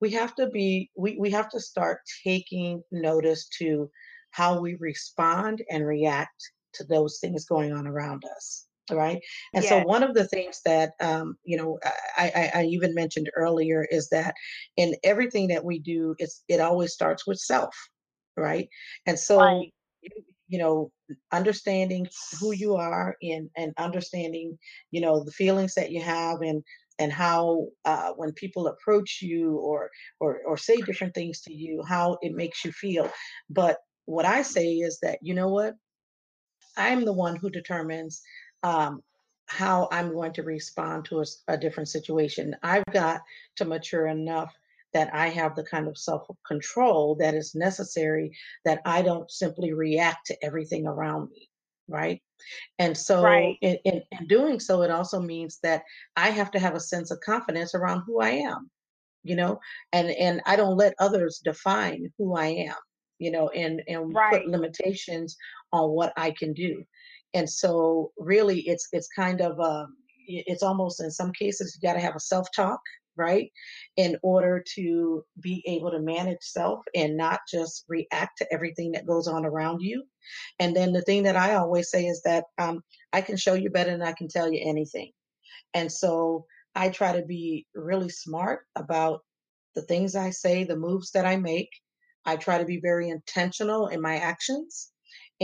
We 0.00 0.10
have 0.10 0.34
to 0.36 0.48
be 0.48 0.90
we, 0.96 1.16
we 1.18 1.30
have 1.30 1.48
to 1.50 1.60
start 1.60 2.00
taking 2.24 2.82
notice 2.90 3.48
to 3.58 3.90
how 4.30 4.60
we 4.60 4.74
respond 4.80 5.62
and 5.70 5.86
react 5.86 6.50
to 6.74 6.84
those 6.84 7.18
things 7.20 7.44
going 7.44 7.72
on 7.72 7.86
around 7.86 8.24
us 8.36 8.66
right? 8.90 9.20
And 9.54 9.64
so 9.64 9.82
one 9.82 10.02
of 10.02 10.14
the 10.14 10.26
things 10.28 10.60
that 10.64 10.92
um, 11.00 11.36
you 11.44 11.56
know 11.56 11.78
I, 12.16 12.50
I, 12.54 12.60
I 12.60 12.64
even 12.64 12.94
mentioned 12.94 13.30
earlier 13.34 13.86
is 13.90 14.08
that 14.10 14.34
in 14.76 14.94
everything 15.04 15.48
that 15.48 15.64
we 15.64 15.78
do 15.78 16.14
it's 16.18 16.42
it 16.48 16.60
always 16.60 16.92
starts 16.92 17.26
with 17.26 17.38
self 17.38 17.74
right? 18.36 18.68
And 19.06 19.18
so 19.18 19.38
right. 19.38 19.72
you 20.48 20.58
know 20.58 20.90
understanding 21.32 22.06
who 22.40 22.52
you 22.52 22.76
are 22.76 23.16
and 23.22 23.48
and 23.56 23.72
understanding 23.78 24.58
you 24.90 25.00
know 25.00 25.24
the 25.24 25.32
feelings 25.32 25.74
that 25.74 25.90
you 25.90 26.02
have 26.02 26.40
and 26.42 26.62
and 27.00 27.12
how 27.12 27.66
uh, 27.84 28.10
when 28.12 28.32
people 28.32 28.68
approach 28.68 29.18
you 29.20 29.56
or, 29.56 29.90
or 30.20 30.40
or 30.46 30.56
say 30.56 30.76
different 30.82 31.12
things 31.12 31.40
to 31.40 31.52
you 31.52 31.82
how 31.88 32.16
it 32.22 32.32
makes 32.34 32.64
you 32.64 32.72
feel. 32.72 33.10
But 33.50 33.78
what 34.06 34.26
i 34.26 34.42
say 34.42 34.74
is 34.74 34.98
that 35.02 35.18
you 35.22 35.34
know 35.34 35.48
what? 35.48 35.74
I'm 36.76 37.04
the 37.04 37.12
one 37.12 37.36
who 37.36 37.50
determines 37.50 38.20
um, 38.64 39.02
how 39.46 39.88
I'm 39.92 40.12
going 40.12 40.32
to 40.32 40.42
respond 40.42 41.04
to 41.06 41.20
a, 41.20 41.24
a 41.48 41.56
different 41.56 41.88
situation. 41.88 42.56
I've 42.62 42.84
got 42.92 43.20
to 43.56 43.64
mature 43.64 44.08
enough 44.08 44.52
that 44.94 45.14
I 45.14 45.28
have 45.28 45.54
the 45.54 45.64
kind 45.64 45.86
of 45.86 45.98
self 45.98 46.26
control 46.46 47.16
that 47.16 47.34
is 47.34 47.54
necessary 47.54 48.32
that 48.64 48.80
I 48.84 49.02
don't 49.02 49.30
simply 49.30 49.72
react 49.72 50.26
to 50.26 50.44
everything 50.44 50.86
around 50.86 51.30
me. 51.30 51.48
Right. 51.86 52.22
And 52.78 52.96
so, 52.96 53.22
right. 53.22 53.56
in, 53.60 53.76
in, 53.84 54.02
in, 54.10 54.26
doing 54.26 54.58
so, 54.58 54.80
it 54.82 54.90
also 54.90 55.20
means 55.20 55.58
that 55.62 55.82
I 56.16 56.30
have 56.30 56.50
to 56.52 56.58
have 56.58 56.74
a 56.74 56.80
sense 56.80 57.10
of 57.10 57.20
confidence 57.20 57.74
around 57.74 58.04
who 58.06 58.20
I 58.22 58.30
am, 58.30 58.70
you 59.22 59.36
know, 59.36 59.60
and, 59.92 60.08
and 60.12 60.40
I 60.46 60.56
don't 60.56 60.78
let 60.78 60.94
others 60.98 61.42
define 61.44 62.10
who 62.16 62.36
I 62.36 62.46
am, 62.46 62.76
you 63.18 63.30
know, 63.30 63.50
and, 63.50 63.82
and 63.86 64.14
right. 64.14 64.32
put 64.32 64.46
limitations 64.46 65.36
on 65.72 65.90
what 65.90 66.14
I 66.16 66.30
can 66.30 66.54
do 66.54 66.82
and 67.34 67.50
so 67.50 68.12
really 68.16 68.60
it's 68.60 68.88
it's 68.92 69.08
kind 69.08 69.40
of 69.40 69.58
um, 69.60 69.96
it's 70.26 70.62
almost 70.62 71.02
in 71.02 71.10
some 71.10 71.32
cases 71.32 71.76
you 71.76 71.86
got 71.86 71.94
to 71.94 72.00
have 72.00 72.16
a 72.16 72.20
self-talk 72.20 72.80
right 73.16 73.50
in 73.96 74.16
order 74.22 74.64
to 74.74 75.24
be 75.40 75.62
able 75.66 75.90
to 75.90 76.00
manage 76.00 76.40
self 76.40 76.80
and 76.96 77.16
not 77.16 77.40
just 77.48 77.84
react 77.88 78.38
to 78.38 78.52
everything 78.52 78.90
that 78.90 79.06
goes 79.06 79.28
on 79.28 79.44
around 79.44 79.80
you. 79.80 80.02
And 80.58 80.74
then 80.74 80.92
the 80.92 81.02
thing 81.02 81.22
that 81.24 81.36
i 81.36 81.54
always 81.54 81.90
say 81.90 82.06
is 82.06 82.22
that 82.22 82.44
um, 82.58 82.82
i 83.12 83.20
can 83.20 83.36
show 83.36 83.54
you 83.54 83.70
better 83.70 83.90
than 83.90 84.02
i 84.02 84.12
can 84.12 84.28
tell 84.28 84.50
you 84.52 84.60
anything. 84.64 85.10
And 85.74 85.90
so 85.90 86.46
i 86.74 86.88
try 86.88 87.12
to 87.18 87.26
be 87.26 87.66
really 87.74 88.08
smart 88.08 88.60
about 88.76 89.20
the 89.74 89.82
things 89.82 90.14
i 90.14 90.30
say 90.30 90.64
the 90.64 90.76
moves 90.76 91.10
that 91.12 91.26
i 91.26 91.36
make. 91.36 91.70
I 92.26 92.36
try 92.36 92.56
to 92.56 92.64
be 92.64 92.80
very 92.80 93.10
intentional 93.10 93.88
in 93.88 94.00
my 94.00 94.16
actions 94.16 94.92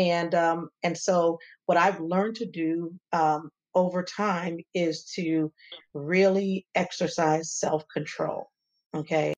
and 0.01 0.35
um, 0.35 0.71
and 0.83 0.97
so 0.97 1.39
what 1.67 1.77
I've 1.77 2.01
learned 2.01 2.37
to 2.37 2.47
do 2.47 2.95
um, 3.13 3.51
over 3.75 4.03
time 4.03 4.57
is 4.73 5.05
to 5.17 5.53
really 5.93 6.67
exercise 6.75 7.53
self 7.53 7.85
control. 7.93 8.49
Okay. 8.97 9.35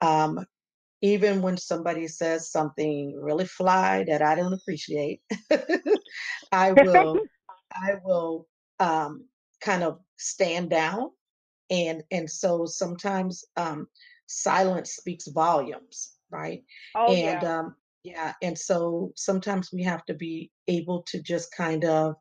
Um, 0.00 0.46
even 1.02 1.42
when 1.42 1.56
somebody 1.56 2.06
says 2.06 2.50
something 2.50 3.18
really 3.20 3.46
fly 3.46 4.04
that 4.06 4.22
I 4.22 4.36
don't 4.36 4.52
appreciate, 4.52 5.20
I 6.52 6.72
will 6.72 7.20
I 7.72 7.94
will 8.04 8.46
um, 8.78 9.24
kind 9.60 9.82
of 9.82 9.98
stand 10.16 10.70
down 10.70 11.10
and 11.70 12.04
and 12.12 12.30
so 12.30 12.66
sometimes 12.66 13.44
um, 13.56 13.88
silence 14.26 14.92
speaks 14.92 15.26
volumes, 15.26 16.12
right? 16.30 16.62
Oh, 16.94 17.12
and 17.12 17.42
yeah. 17.42 17.58
um, 17.58 17.74
yeah, 18.10 18.32
and 18.42 18.58
so 18.58 19.12
sometimes 19.16 19.70
we 19.72 19.82
have 19.82 20.04
to 20.06 20.14
be 20.14 20.50
able 20.66 21.02
to 21.08 21.20
just 21.22 21.54
kind 21.54 21.84
of 21.84 22.14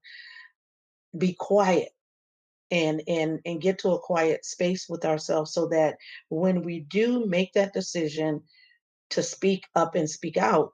be 1.18 1.34
quiet 1.34 1.90
and 2.72 3.02
and 3.08 3.40
and 3.46 3.62
get 3.62 3.80
to 3.80 3.92
a 3.92 4.00
quiet 4.00 4.46
space 4.46 4.88
with 4.90 5.06
ourselves 5.06 5.54
so 5.54 5.68
that 5.68 5.96
when 6.30 6.64
we 6.64 6.82
do 6.82 7.26
make 7.26 7.54
that 7.54 7.74
decision 7.74 8.42
to 9.10 9.24
speak 9.24 9.64
up 9.76 9.96
and 9.96 10.10
speak 10.10 10.36
out 10.38 10.74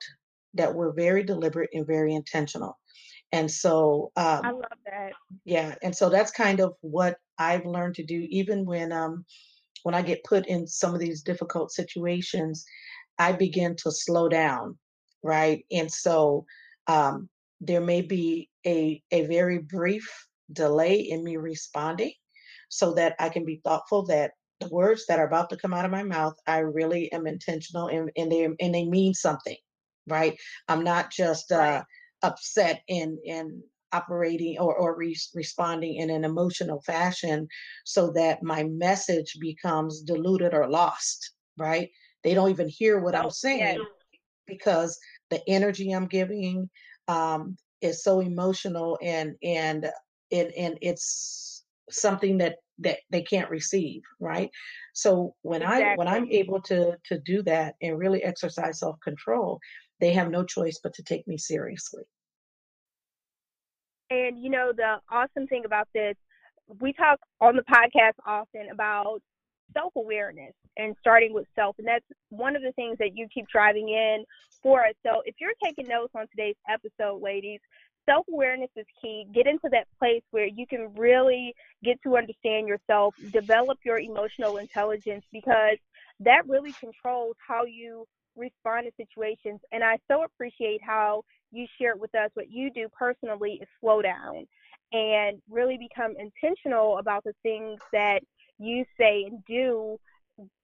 that 0.54 0.74
we're 0.74 0.92
very 0.92 1.22
deliberate 1.22 1.70
and 1.72 1.86
very 1.86 2.14
intentional. 2.14 2.78
And 3.32 3.50
so 3.50 4.12
um, 4.16 4.40
i 4.44 4.50
love 4.50 4.78
that. 4.86 5.12
yeah 5.44 5.74
and 5.82 5.94
so 5.94 6.08
that's 6.08 6.30
kind 6.30 6.60
of 6.60 6.74
what 6.82 7.16
i've 7.38 7.66
learned 7.66 7.96
to 7.96 8.04
do 8.04 8.26
even 8.30 8.64
when 8.64 8.92
um 8.92 9.24
when 9.82 9.94
i 9.94 10.02
get 10.02 10.22
put 10.22 10.46
in 10.46 10.68
some 10.68 10.94
of 10.94 11.00
these 11.00 11.22
difficult 11.22 11.72
situations 11.72 12.64
i 13.18 13.32
begin 13.32 13.74
to 13.74 13.90
slow 13.90 14.28
down 14.28 14.78
right? 15.24 15.64
And 15.72 15.90
so 15.90 16.46
um, 16.86 17.28
there 17.60 17.80
may 17.80 18.02
be 18.02 18.48
a, 18.64 19.02
a 19.10 19.26
very 19.26 19.58
brief 19.58 20.08
delay 20.52 21.00
in 21.00 21.24
me 21.24 21.36
responding 21.36 22.12
so 22.68 22.92
that 22.94 23.16
I 23.18 23.30
can 23.30 23.44
be 23.44 23.60
thoughtful 23.64 24.04
that 24.06 24.32
the 24.60 24.68
words 24.68 25.06
that 25.06 25.18
are 25.18 25.26
about 25.26 25.50
to 25.50 25.56
come 25.56 25.74
out 25.74 25.84
of 25.84 25.90
my 25.90 26.02
mouth, 26.02 26.34
I 26.46 26.58
really 26.58 27.10
am 27.12 27.26
intentional 27.26 27.88
and, 27.88 28.10
and 28.16 28.30
they 28.30 28.44
and 28.44 28.74
they 28.74 28.84
mean 28.84 29.14
something, 29.14 29.56
right? 30.06 30.38
I'm 30.68 30.84
not 30.84 31.10
just 31.10 31.50
uh, 31.50 31.82
upset 32.22 32.82
and 32.88 33.18
and 33.28 33.62
operating 33.92 34.58
or, 34.58 34.74
or 34.74 34.96
re- 34.96 35.16
responding 35.34 35.96
in 35.96 36.10
an 36.10 36.24
emotional 36.24 36.82
fashion 36.82 37.46
so 37.84 38.10
that 38.12 38.42
my 38.42 38.64
message 38.64 39.36
becomes 39.40 40.02
diluted 40.02 40.52
or 40.52 40.68
lost, 40.68 41.32
right? 41.56 41.90
They 42.24 42.34
don't 42.34 42.50
even 42.50 42.68
hear 42.68 42.98
what 42.98 43.14
I'm 43.14 43.30
saying 43.30 43.76
yeah. 43.78 43.84
because 44.46 44.98
the 45.30 45.40
energy 45.48 45.92
I'm 45.92 46.06
giving 46.06 46.68
um, 47.08 47.56
is 47.80 48.02
so 48.02 48.20
emotional 48.20 48.98
and 49.02 49.34
and 49.42 49.90
it 50.30 50.52
and 50.56 50.78
it's 50.80 51.64
something 51.90 52.38
that 52.38 52.56
that 52.78 52.98
they 53.10 53.22
can't 53.22 53.50
receive 53.50 54.02
right 54.20 54.50
so 54.94 55.34
when 55.42 55.62
exactly. 55.62 55.84
i 55.84 55.94
when 55.96 56.08
i'm 56.08 56.28
able 56.30 56.60
to 56.60 56.96
to 57.04 57.18
do 57.20 57.42
that 57.42 57.74
and 57.82 57.98
really 57.98 58.24
exercise 58.24 58.80
self-control 58.80 59.60
they 60.00 60.12
have 60.12 60.30
no 60.30 60.44
choice 60.44 60.80
but 60.82 60.92
to 60.94 61.02
take 61.02 61.26
me 61.28 61.36
seriously 61.36 62.02
and 64.10 64.42
you 64.42 64.50
know 64.50 64.72
the 64.74 64.96
awesome 65.10 65.46
thing 65.46 65.64
about 65.64 65.88
this 65.94 66.16
we 66.80 66.92
talk 66.94 67.20
on 67.40 67.54
the 67.54 67.62
podcast 67.62 68.14
often 68.26 68.68
about 68.72 69.20
self 69.74 69.92
awareness 69.96 70.52
and 70.76 70.94
starting 71.00 71.32
with 71.34 71.46
self. 71.54 71.76
And 71.78 71.86
that's 71.86 72.04
one 72.30 72.56
of 72.56 72.62
the 72.62 72.72
things 72.72 72.96
that 72.98 73.16
you 73.16 73.28
keep 73.32 73.46
driving 73.48 73.88
in 73.88 74.24
for 74.62 74.84
us. 74.84 74.94
So 75.04 75.22
if 75.24 75.34
you're 75.40 75.52
taking 75.62 75.88
notes 75.88 76.12
on 76.14 76.26
today's 76.28 76.56
episode, 76.68 77.20
ladies, 77.22 77.60
self 78.08 78.26
awareness 78.32 78.70
is 78.76 78.86
key. 79.00 79.26
Get 79.34 79.46
into 79.46 79.68
that 79.70 79.86
place 79.98 80.22
where 80.30 80.46
you 80.46 80.66
can 80.66 80.92
really 80.96 81.54
get 81.82 82.00
to 82.02 82.16
understand 82.16 82.68
yourself, 82.68 83.14
develop 83.32 83.78
your 83.84 83.98
emotional 83.98 84.56
intelligence, 84.56 85.24
because 85.32 85.78
that 86.20 86.42
really 86.48 86.74
controls 86.80 87.36
how 87.46 87.64
you 87.64 88.06
respond 88.36 88.86
to 88.86 89.04
situations. 89.04 89.60
And 89.72 89.84
I 89.84 89.98
so 90.08 90.24
appreciate 90.24 90.80
how 90.82 91.22
you 91.52 91.66
shared 91.80 92.00
with 92.00 92.14
us 92.14 92.30
what 92.34 92.50
you 92.50 92.70
do 92.70 92.88
personally 92.98 93.58
is 93.62 93.68
slow 93.80 94.02
down 94.02 94.46
and 94.92 95.40
really 95.50 95.78
become 95.78 96.14
intentional 96.18 96.98
about 96.98 97.24
the 97.24 97.34
things 97.42 97.80
that 97.92 98.20
you 98.64 98.84
say 98.98 99.24
and 99.24 99.44
do 99.46 99.98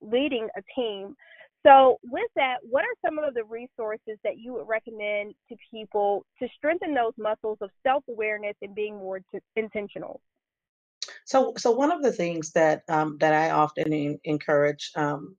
leading 0.00 0.48
a 0.56 0.62
team. 0.74 1.14
So, 1.66 1.98
with 2.04 2.30
that, 2.36 2.56
what 2.62 2.84
are 2.84 3.06
some 3.06 3.18
of 3.18 3.34
the 3.34 3.44
resources 3.44 4.18
that 4.24 4.38
you 4.38 4.54
would 4.54 4.66
recommend 4.66 5.34
to 5.50 5.56
people 5.70 6.24
to 6.40 6.48
strengthen 6.56 6.94
those 6.94 7.12
muscles 7.18 7.58
of 7.60 7.70
self 7.82 8.02
awareness 8.08 8.54
and 8.62 8.74
being 8.74 8.96
more 8.96 9.20
t- 9.20 9.40
intentional? 9.56 10.20
So, 11.26 11.52
so 11.58 11.70
one 11.70 11.92
of 11.92 12.02
the 12.02 12.12
things 12.12 12.52
that 12.52 12.82
um, 12.88 13.18
that 13.20 13.34
I 13.34 13.50
often 13.50 13.92
in, 13.92 14.18
encourage 14.24 14.90
um, 14.96 15.36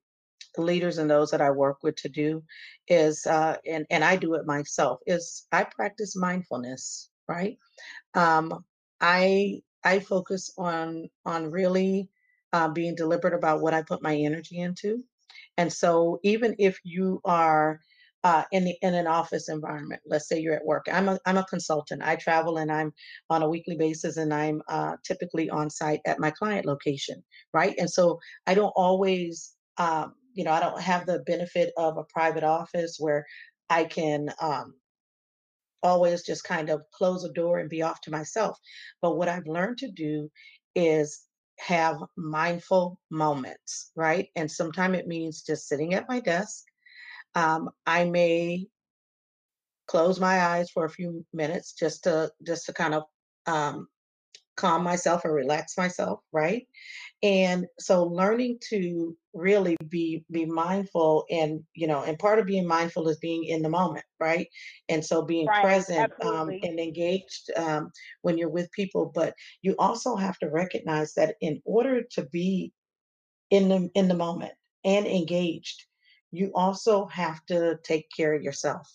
leaders 0.57 0.99
and 0.99 1.09
those 1.09 1.31
that 1.31 1.41
I 1.41 1.49
work 1.49 1.79
with 1.81 1.95
to 1.97 2.09
do 2.09 2.43
is, 2.87 3.25
uh, 3.25 3.57
and 3.65 3.87
and 3.89 4.03
I 4.03 4.15
do 4.15 4.35
it 4.35 4.45
myself, 4.45 4.99
is 5.07 5.47
I 5.51 5.63
practice 5.63 6.15
mindfulness. 6.15 7.09
Right, 7.27 7.57
um, 8.13 8.63
I 8.99 9.61
I 9.83 9.99
focus 9.99 10.53
on 10.55 11.09
on 11.25 11.49
really 11.49 12.10
uh, 12.53 12.69
being 12.69 12.95
deliberate 12.95 13.33
about 13.33 13.61
what 13.61 13.73
I 13.73 13.81
put 13.83 14.03
my 14.03 14.15
energy 14.15 14.59
into. 14.59 15.03
And 15.57 15.71
so, 15.71 16.19
even 16.23 16.55
if 16.59 16.79
you 16.83 17.21
are 17.25 17.79
uh, 18.23 18.43
in 18.51 18.65
the 18.65 18.75
in 18.81 18.93
an 18.93 19.07
office 19.07 19.49
environment. 19.49 20.01
Let's 20.05 20.27
say 20.27 20.39
you're 20.39 20.55
at 20.55 20.65
work. 20.65 20.85
I'm 20.91 21.09
a 21.09 21.19
I'm 21.25 21.37
a 21.37 21.45
consultant. 21.45 22.03
I 22.03 22.15
travel 22.15 22.57
and 22.57 22.71
I'm 22.71 22.93
on 23.29 23.41
a 23.41 23.49
weekly 23.49 23.75
basis, 23.77 24.17
and 24.17 24.33
I'm 24.33 24.61
uh, 24.67 24.97
typically 25.03 25.49
on 25.49 25.69
site 25.69 26.01
at 26.05 26.19
my 26.19 26.31
client 26.31 26.65
location, 26.65 27.23
right? 27.53 27.73
And 27.77 27.89
so 27.89 28.19
I 28.45 28.53
don't 28.53 28.73
always, 28.75 29.53
um, 29.77 30.13
you 30.33 30.43
know, 30.43 30.51
I 30.51 30.59
don't 30.59 30.79
have 30.79 31.05
the 31.05 31.19
benefit 31.19 31.73
of 31.77 31.97
a 31.97 32.03
private 32.03 32.43
office 32.43 32.97
where 32.99 33.25
I 33.69 33.85
can 33.85 34.29
um, 34.39 34.75
always 35.81 36.23
just 36.23 36.43
kind 36.43 36.69
of 36.69 36.81
close 36.93 37.23
a 37.23 37.33
door 37.33 37.57
and 37.57 37.69
be 37.69 37.81
off 37.81 38.01
to 38.01 38.11
myself. 38.11 38.57
But 39.01 39.17
what 39.17 39.29
I've 39.29 39.47
learned 39.47 39.79
to 39.79 39.91
do 39.91 40.29
is 40.75 41.21
have 41.61 42.03
mindful 42.15 42.99
moments, 43.11 43.91
right? 43.95 44.29
And 44.35 44.49
sometimes 44.49 44.97
it 44.97 45.07
means 45.07 45.43
just 45.43 45.67
sitting 45.67 45.93
at 45.93 46.09
my 46.09 46.19
desk. 46.19 46.65
Um, 47.35 47.69
I 47.85 48.05
may 48.05 48.67
close 49.87 50.19
my 50.19 50.41
eyes 50.41 50.71
for 50.71 50.85
a 50.85 50.89
few 50.89 51.25
minutes 51.33 51.73
just 51.73 52.05
to 52.05 52.31
just 52.45 52.65
to 52.65 52.73
kind 52.73 52.95
of 52.95 53.03
um, 53.45 53.87
calm 54.61 54.83
myself 54.83 55.25
or 55.25 55.33
relax 55.33 55.77
myself, 55.77 56.21
right? 56.31 56.67
And 57.23 57.67
so 57.79 58.03
learning 58.05 58.59
to 58.69 59.17
really 59.33 59.77
be 59.89 60.25
be 60.31 60.45
mindful 60.45 61.25
and 61.31 61.63
you 61.75 61.87
know, 61.87 62.03
and 62.03 62.19
part 62.19 62.39
of 62.39 62.45
being 62.47 62.67
mindful 62.67 63.07
is 63.09 63.17
being 63.19 63.45
in 63.45 63.61
the 63.63 63.69
moment, 63.69 64.05
right? 64.19 64.47
And 64.89 65.05
so 65.05 65.23
being 65.23 65.47
Right, 65.47 65.61
present 65.61 66.11
um, 66.23 66.49
and 66.63 66.79
engaged 66.79 67.51
um, 67.57 67.91
when 68.23 68.37
you're 68.37 68.49
with 68.49 68.71
people, 68.71 69.11
but 69.15 69.35
you 69.61 69.75
also 69.79 70.15
have 70.15 70.39
to 70.39 70.49
recognize 70.49 71.13
that 71.15 71.35
in 71.41 71.61
order 71.65 72.03
to 72.13 72.25
be 72.27 72.73
in 73.51 73.69
the 73.69 73.89
in 73.95 74.07
the 74.09 74.15
moment 74.15 74.53
and 74.85 75.07
engaged, 75.07 75.85
you 76.31 76.51
also 76.55 77.07
have 77.07 77.45
to 77.47 77.77
take 77.83 78.07
care 78.15 78.33
of 78.33 78.43
yourself. 78.43 78.89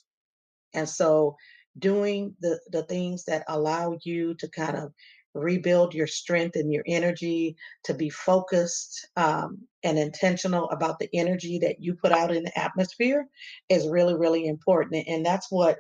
And 0.74 0.88
so 0.88 1.37
doing 1.79 2.37
the 2.40 2.61
the 2.72 2.85
things 2.85 3.24
that 3.24 3.44
allow 3.48 3.98
you 4.05 4.35
to 4.37 4.48
kind 4.48 4.76
of 4.76 4.92
rebuild 5.37 5.94
your 5.94 6.07
strength 6.07 6.57
and 6.57 6.72
your 6.72 6.85
energy 6.87 7.57
to 7.85 7.94
be 7.94 8.11
focused 8.11 9.09
um, 9.16 9.59
and 9.85 9.99
intentional 9.99 10.68
about 10.70 10.99
the 10.99 11.09
energy 11.14 11.59
that 11.59 11.77
you 11.81 11.94
put 11.94 12.12
out 12.12 12.35
in 12.35 12.44
the 12.44 12.59
atmosphere 12.59 13.27
is 13.68 13.88
really 13.88 14.14
really 14.14 14.46
important 14.46 15.07
and 15.07 15.25
that's 15.25 15.46
what 15.51 15.79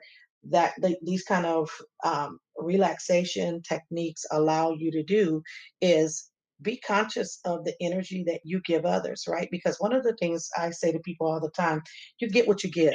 that 0.48 0.74
the, 0.78 0.96
these 1.02 1.24
kind 1.24 1.46
of 1.46 1.68
um, 2.04 2.38
relaxation 2.58 3.60
techniques 3.62 4.24
allow 4.30 4.72
you 4.72 4.90
to 4.92 5.02
do 5.02 5.42
is 5.80 6.30
be 6.62 6.76
conscious 6.78 7.40
of 7.44 7.64
the 7.64 7.74
energy 7.80 8.24
that 8.26 8.40
you 8.44 8.60
give 8.64 8.84
others 8.84 9.24
right? 9.28 9.48
Because 9.50 9.76
one 9.78 9.92
of 9.92 10.02
the 10.04 10.14
things 10.16 10.48
i 10.56 10.70
say 10.70 10.92
to 10.92 10.98
people 11.00 11.26
all 11.26 11.40
the 11.40 11.50
time 11.50 11.82
you 12.18 12.28
get 12.28 12.46
what 12.46 12.62
you 12.62 12.70
give 12.70 12.94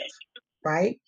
right 0.64 1.00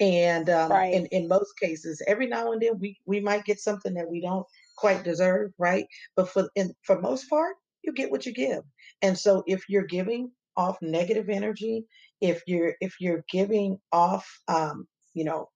and 0.00 0.50
um, 0.50 0.70
Right. 0.70 0.92
in 0.92 1.06
in 1.06 1.28
most 1.28 1.58
cases, 1.58 2.02
every 2.06 2.26
now 2.26 2.52
and 2.52 2.60
then 2.60 2.78
we 2.78 2.98
we 3.06 3.20
might 3.20 3.44
get 3.44 3.60
something 3.60 3.94
that 3.94 4.08
we 4.08 4.20
don't 4.20 4.46
quite 4.76 5.04
deserve, 5.04 5.52
right? 5.58 5.86
But 6.16 6.28
for 6.28 6.48
in 6.54 6.74
for 6.82 7.00
most 7.00 7.28
part, 7.30 7.56
you 7.82 7.92
get 7.92 8.10
what 8.10 8.26
you 8.26 8.32
give. 8.32 8.62
And 9.02 9.18
so 9.18 9.42
if 9.46 9.64
you're 9.68 9.86
giving 9.86 10.30
off 10.56 10.78
negative 10.82 11.28
energy, 11.28 11.86
if 12.20 12.42
you're 12.46 12.74
if 12.80 12.96
you're 13.00 13.24
giving 13.30 13.78
off 13.92 14.26
um, 14.48 14.86
you 15.14 15.24
know, 15.24 15.48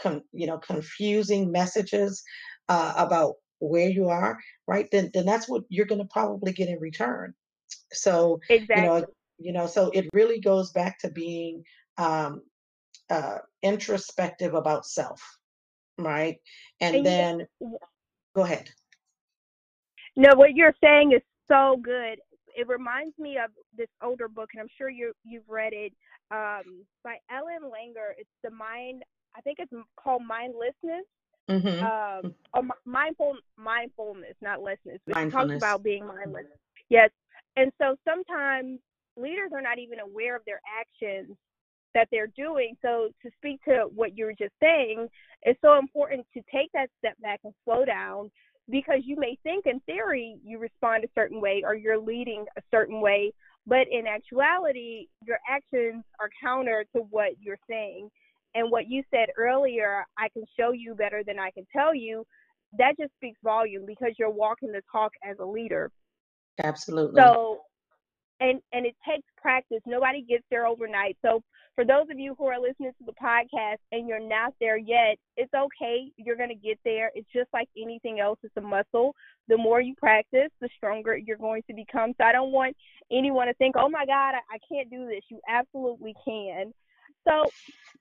con, 0.00 0.22
you 0.32 0.46
know, 0.46 0.58
confusing 0.58 1.50
messages 1.52 2.22
uh, 2.68 2.94
about 2.96 3.34
where 3.60 3.88
you 3.88 4.08
are, 4.08 4.38
right? 4.66 4.88
Then 4.90 5.10
then 5.14 5.24
that's 5.24 5.48
what 5.48 5.62
you're 5.68 5.86
going 5.86 6.00
to 6.00 6.08
probably 6.12 6.52
get 6.52 6.68
in 6.68 6.78
return. 6.80 7.32
So, 7.92 8.40
exactly. 8.50 8.82
you 8.82 8.88
know, 8.88 9.06
you 9.38 9.52
know, 9.52 9.66
so 9.66 9.90
it 9.94 10.08
really 10.12 10.40
goes 10.40 10.72
back 10.72 10.98
to 11.00 11.10
being 11.10 11.62
um, 11.96 12.42
uh, 13.10 13.38
introspective 13.62 14.54
about 14.54 14.86
self, 14.86 15.22
right? 15.98 16.38
And 16.80 16.96
And 16.96 17.06
then 17.06 17.46
go 18.34 18.42
ahead. 18.42 18.68
No, 20.16 20.30
what 20.36 20.54
you're 20.54 20.74
saying 20.82 21.12
is 21.12 21.22
so 21.48 21.78
good. 21.82 22.18
It 22.54 22.68
reminds 22.68 23.18
me 23.18 23.38
of 23.42 23.50
this 23.76 23.88
older 24.02 24.28
book, 24.28 24.50
and 24.52 24.60
I'm 24.60 24.68
sure 24.76 24.90
you 24.90 25.12
you've 25.24 25.48
read 25.48 25.72
it 25.72 25.92
um, 26.30 26.84
by 27.02 27.16
Ellen 27.30 27.70
Langer. 27.70 28.12
It's 28.18 28.28
the 28.44 28.50
mind. 28.50 29.02
I 29.36 29.40
think 29.40 29.58
it's 29.60 29.72
called 29.96 30.22
Mindlessness, 30.26 31.06
hmm 31.48 31.82
um, 31.82 32.34
or 32.54 32.62
Mi- 32.62 32.84
mindful 32.84 33.36
mindfulness, 33.56 34.34
not 34.42 34.62
lessness. 34.62 35.00
She 35.08 35.30
talks 35.30 35.56
about 35.56 35.82
being 35.82 36.06
mindless. 36.06 36.44
Yes, 36.90 37.10
and 37.56 37.72
so 37.80 37.96
sometimes 38.06 38.80
leaders 39.16 39.50
are 39.54 39.62
not 39.62 39.78
even 39.78 40.00
aware 40.00 40.36
of 40.36 40.42
their 40.44 40.60
actions 40.78 41.36
that 41.94 42.08
they're 42.10 42.32
doing. 42.36 42.76
So 42.82 43.08
to 43.22 43.30
speak 43.36 43.60
to 43.64 43.86
what 43.94 44.16
you 44.16 44.26
were 44.26 44.34
just 44.38 44.54
saying, 44.60 45.08
it's 45.42 45.60
so 45.60 45.78
important 45.78 46.26
to 46.34 46.42
take 46.52 46.70
that 46.74 46.88
step 46.98 47.14
back 47.20 47.40
and 47.44 47.52
slow 47.64 47.84
down 47.84 48.30
because 48.70 49.00
you 49.04 49.16
may 49.16 49.36
think 49.42 49.66
in 49.66 49.80
theory 49.80 50.36
you 50.44 50.58
respond 50.58 51.04
a 51.04 51.08
certain 51.14 51.40
way 51.40 51.62
or 51.64 51.74
you're 51.74 51.98
leading 51.98 52.44
a 52.56 52.62
certain 52.70 53.00
way, 53.00 53.32
but 53.66 53.86
in 53.90 54.06
actuality, 54.06 55.08
your 55.24 55.38
actions 55.48 56.04
are 56.20 56.30
counter 56.42 56.84
to 56.94 57.02
what 57.10 57.32
you're 57.40 57.58
saying. 57.68 58.08
And 58.54 58.70
what 58.70 58.88
you 58.88 59.02
said 59.10 59.28
earlier, 59.36 60.04
I 60.18 60.28
can 60.28 60.44
show 60.58 60.72
you 60.72 60.94
better 60.94 61.22
than 61.26 61.38
I 61.38 61.50
can 61.50 61.66
tell 61.74 61.94
you, 61.94 62.24
that 62.78 62.96
just 62.98 63.12
speaks 63.14 63.38
volume 63.42 63.84
because 63.86 64.12
you're 64.18 64.30
walking 64.30 64.72
the 64.72 64.82
talk 64.90 65.12
as 65.28 65.36
a 65.40 65.44
leader. 65.44 65.90
Absolutely. 66.62 67.20
So 67.20 67.60
and 68.40 68.60
and 68.72 68.84
it 68.84 68.94
takes 69.08 69.26
practice. 69.40 69.80
Nobody 69.86 70.22
gets 70.22 70.44
there 70.50 70.66
overnight. 70.66 71.16
So 71.24 71.42
for 71.74 71.84
those 71.84 72.06
of 72.10 72.18
you 72.18 72.34
who 72.36 72.46
are 72.46 72.60
listening 72.60 72.92
to 72.98 73.04
the 73.04 73.12
podcast 73.12 73.78
and 73.92 74.06
you're 74.06 74.20
not 74.20 74.54
there 74.60 74.76
yet, 74.76 75.16
it's 75.36 75.52
okay. 75.54 76.10
You're 76.16 76.36
gonna 76.36 76.54
get 76.54 76.78
there. 76.84 77.10
It's 77.14 77.28
just 77.32 77.48
like 77.52 77.68
anything 77.80 78.20
else. 78.20 78.38
It's 78.42 78.56
a 78.56 78.60
muscle. 78.60 79.14
The 79.48 79.56
more 79.56 79.80
you 79.80 79.94
practice, 79.96 80.50
the 80.60 80.68
stronger 80.76 81.16
you're 81.16 81.38
going 81.38 81.62
to 81.68 81.74
become. 81.74 82.12
So 82.18 82.24
I 82.24 82.32
don't 82.32 82.52
want 82.52 82.76
anyone 83.10 83.46
to 83.46 83.54
think, 83.54 83.76
oh 83.78 83.88
my 83.88 84.04
God, 84.06 84.34
I, 84.34 84.40
I 84.54 84.58
can't 84.70 84.90
do 84.90 85.06
this. 85.06 85.22
You 85.30 85.40
absolutely 85.48 86.14
can. 86.24 86.72
So 87.26 87.44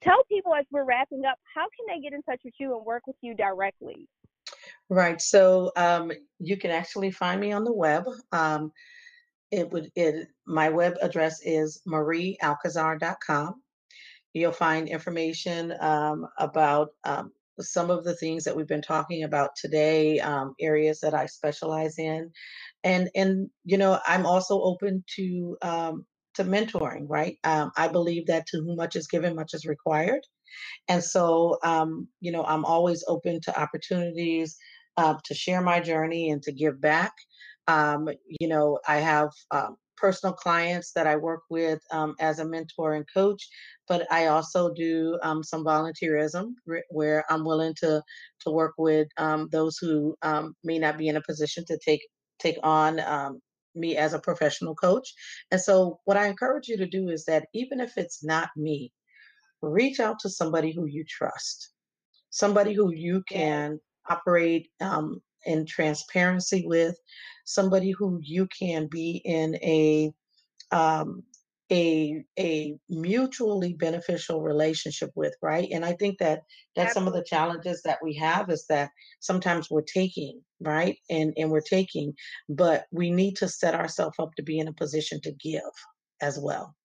tell 0.03 0.23
people 0.27 0.53
as 0.55 0.65
we're 0.71 0.83
wrapping 0.83 1.25
up, 1.25 1.37
how 1.53 1.61
can 1.61 1.85
they 1.87 2.01
get 2.01 2.13
in 2.13 2.23
touch 2.23 2.41
with 2.43 2.55
you 2.59 2.75
and 2.75 2.85
work 2.85 3.07
with 3.07 3.15
you 3.21 3.35
directly? 3.35 4.07
Right. 4.89 5.21
So 5.21 5.71
um, 5.75 6.11
you 6.39 6.57
can 6.57 6.71
actually 6.71 7.11
find 7.11 7.39
me 7.39 7.51
on 7.51 7.63
the 7.63 7.71
web. 7.71 8.05
Um, 8.31 8.71
it 9.51 9.69
would 9.71 9.91
it 9.95 10.27
my 10.47 10.69
web 10.69 10.95
address 11.01 11.41
is 11.43 11.81
mariealcazar.com. 11.87 13.61
You'll 14.33 14.51
find 14.53 14.87
information 14.87 15.73
um, 15.81 16.27
about 16.39 16.89
um, 17.03 17.31
some 17.59 17.89
of 17.91 18.03
the 18.05 18.15
things 18.15 18.45
that 18.45 18.55
we've 18.55 18.67
been 18.67 18.81
talking 18.81 19.23
about 19.23 19.51
today, 19.59 20.19
um, 20.21 20.55
areas 20.59 21.01
that 21.01 21.13
I 21.13 21.25
specialize 21.25 21.99
in, 21.99 22.31
and 22.83 23.09
and 23.15 23.49
you 23.65 23.77
know 23.77 23.99
I'm 24.07 24.25
also 24.25 24.61
open 24.61 25.03
to 25.17 25.57
um, 25.61 26.05
to 26.35 26.43
mentoring. 26.45 27.05
Right, 27.09 27.37
um, 27.43 27.71
I 27.77 27.87
believe 27.89 28.27
that 28.27 28.47
to 28.47 28.59
whom 28.59 28.77
much 28.77 28.95
is 28.95 29.07
given, 29.07 29.35
much 29.35 29.53
is 29.53 29.65
required. 29.65 30.21
And 30.89 31.03
so, 31.03 31.57
um, 31.63 32.07
you 32.19 32.31
know, 32.31 32.43
I'm 32.45 32.65
always 32.65 33.03
open 33.07 33.39
to 33.43 33.59
opportunities 33.61 34.57
uh, 34.97 35.15
to 35.25 35.33
share 35.33 35.61
my 35.61 35.79
journey 35.79 36.31
and 36.31 36.41
to 36.43 36.51
give 36.51 36.81
back. 36.81 37.13
Um, 37.71 38.09
you 38.39 38.47
know, 38.49 38.79
I 38.87 38.97
have 38.97 39.29
um, 39.51 39.77
personal 39.97 40.33
clients 40.33 40.91
that 40.93 41.07
I 41.07 41.15
work 41.15 41.43
with 41.49 41.79
um, 41.91 42.15
as 42.19 42.39
a 42.39 42.45
mentor 42.45 42.95
and 42.95 43.05
coach, 43.13 43.47
but 43.87 44.11
I 44.11 44.27
also 44.27 44.73
do 44.73 45.17
um, 45.23 45.43
some 45.43 45.63
volunteerism 45.63 46.53
where 46.89 47.23
I'm 47.29 47.45
willing 47.45 47.75
to 47.81 48.01
to 48.41 48.51
work 48.51 48.73
with 48.77 49.07
um, 49.17 49.47
those 49.51 49.77
who 49.77 50.15
um, 50.21 50.55
may 50.63 50.79
not 50.79 50.97
be 50.97 51.07
in 51.07 51.17
a 51.17 51.21
position 51.21 51.63
to 51.67 51.79
take 51.85 52.01
take 52.39 52.57
on. 52.63 52.99
Um, 52.99 53.39
me 53.73 53.95
as 53.95 54.13
a 54.13 54.19
professional 54.19 54.75
coach. 54.75 55.13
And 55.49 55.61
so, 55.61 56.01
what 56.03 56.17
I 56.17 56.27
encourage 56.27 56.67
you 56.67 56.75
to 56.75 56.85
do 56.85 57.07
is 57.07 57.23
that 57.25 57.47
even 57.53 57.79
if 57.79 57.97
it's 57.97 58.21
not 58.21 58.49
me, 58.57 58.91
reach 59.61 60.01
out 60.01 60.19
to 60.19 60.29
somebody 60.29 60.73
who 60.73 60.87
you 60.87 61.05
trust, 61.07 61.71
somebody 62.31 62.73
who 62.73 62.91
you 62.93 63.23
can 63.29 63.79
operate 64.09 64.67
um, 64.81 65.21
in 65.45 65.65
transparency 65.65 66.65
with, 66.65 66.95
somebody 67.45 67.91
who 67.91 68.19
you 68.21 68.47
can 68.47 68.87
be 68.87 69.21
in 69.25 69.55
a 69.55 70.11
um, 70.71 71.23
a 71.71 72.23
a 72.37 72.75
mutually 72.89 73.73
beneficial 73.73 74.41
relationship 74.41 75.09
with, 75.15 75.33
right? 75.41 75.69
And 75.71 75.85
I 75.85 75.93
think 75.93 76.19
that 76.19 76.41
that's 76.75 76.93
some 76.93 77.07
of 77.07 77.13
the 77.13 77.23
challenges 77.23 77.81
that 77.83 77.99
we 78.03 78.13
have 78.15 78.49
is 78.49 78.65
that 78.67 78.91
sometimes 79.21 79.69
we're 79.71 79.81
taking, 79.81 80.41
right? 80.59 80.97
And 81.09 81.33
and 81.37 81.49
we're 81.49 81.61
taking, 81.61 82.13
but 82.49 82.85
we 82.91 83.09
need 83.09 83.37
to 83.37 83.47
set 83.47 83.73
ourselves 83.73 84.17
up 84.19 84.35
to 84.35 84.43
be 84.43 84.59
in 84.59 84.67
a 84.67 84.73
position 84.73 85.21
to 85.21 85.31
give 85.31 85.61
as 86.21 86.37
well. 86.39 86.75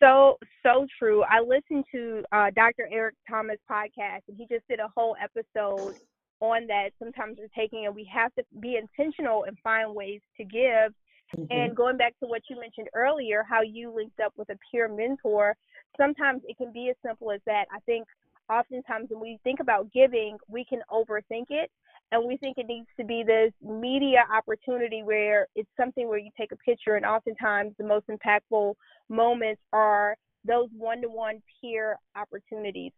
So 0.00 0.38
so 0.64 0.86
true. 0.98 1.22
I 1.24 1.40
listened 1.40 1.84
to 1.92 2.22
uh, 2.32 2.50
Dr. 2.54 2.88
Eric 2.90 3.16
Thomas 3.28 3.58
podcast, 3.70 4.22
and 4.28 4.36
he 4.36 4.46
just 4.50 4.66
did 4.68 4.80
a 4.80 4.88
whole 4.96 5.16
episode 5.22 5.96
on 6.40 6.66
that. 6.68 6.90
Sometimes 6.98 7.38
we're 7.38 7.48
taking, 7.56 7.86
and 7.86 7.94
we 7.94 8.08
have 8.12 8.34
to 8.34 8.44
be 8.60 8.76
intentional 8.76 9.44
and 9.44 9.56
find 9.62 9.94
ways 9.94 10.20
to 10.36 10.44
give. 10.44 10.92
Mm-hmm. 11.36 11.44
And 11.50 11.76
going 11.76 11.96
back 11.96 12.14
to 12.20 12.26
what 12.26 12.42
you 12.48 12.58
mentioned 12.58 12.88
earlier, 12.94 13.44
how 13.48 13.62
you 13.62 13.94
linked 13.94 14.20
up 14.20 14.32
with 14.36 14.48
a 14.50 14.58
peer 14.70 14.88
mentor, 14.88 15.56
sometimes 15.96 16.42
it 16.46 16.56
can 16.56 16.72
be 16.72 16.88
as 16.90 16.96
simple 17.04 17.30
as 17.30 17.40
that. 17.46 17.66
I 17.74 17.80
think 17.80 18.06
oftentimes 18.50 19.08
when 19.10 19.20
we 19.20 19.38
think 19.44 19.60
about 19.60 19.92
giving, 19.92 20.38
we 20.48 20.64
can 20.64 20.80
overthink 20.90 21.46
it 21.50 21.70
and 22.10 22.26
we 22.26 22.36
think 22.36 22.56
it 22.58 22.66
needs 22.66 22.86
to 22.98 23.04
be 23.04 23.22
this 23.26 23.52
media 23.62 24.24
opportunity 24.34 25.02
where 25.02 25.46
it's 25.54 25.68
something 25.78 26.08
where 26.08 26.18
you 26.18 26.30
take 26.36 26.52
a 26.52 26.56
picture 26.56 26.96
and 26.96 27.04
oftentimes 27.04 27.72
the 27.78 27.84
most 27.84 28.06
impactful 28.08 28.74
moments 29.08 29.60
are 29.72 30.16
those 30.44 30.68
one-to-one 30.76 31.42
peer 31.60 31.96
opportunities 32.16 32.92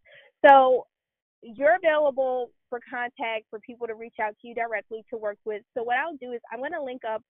so 0.47 0.87
you're 1.43 1.77
available 1.77 2.51
for 2.71 2.81
contact 2.89 3.45
for 3.51 3.59
people 3.61 3.87
to 3.87 3.95
reach 3.95 4.15
out 4.23 4.35
to 4.41 4.49
you 4.49 4.55
directly 4.55 5.05
to 5.11 5.19
work 5.19 5.37
with. 5.45 5.63
So 5.77 5.83
what 5.83 5.97
i'll 5.99 6.17
do 6.17 6.33
is 6.33 6.41
i'm 6.51 6.61
going 6.61 6.73
to 6.73 6.83
link 6.83 7.03
up 7.05 7.23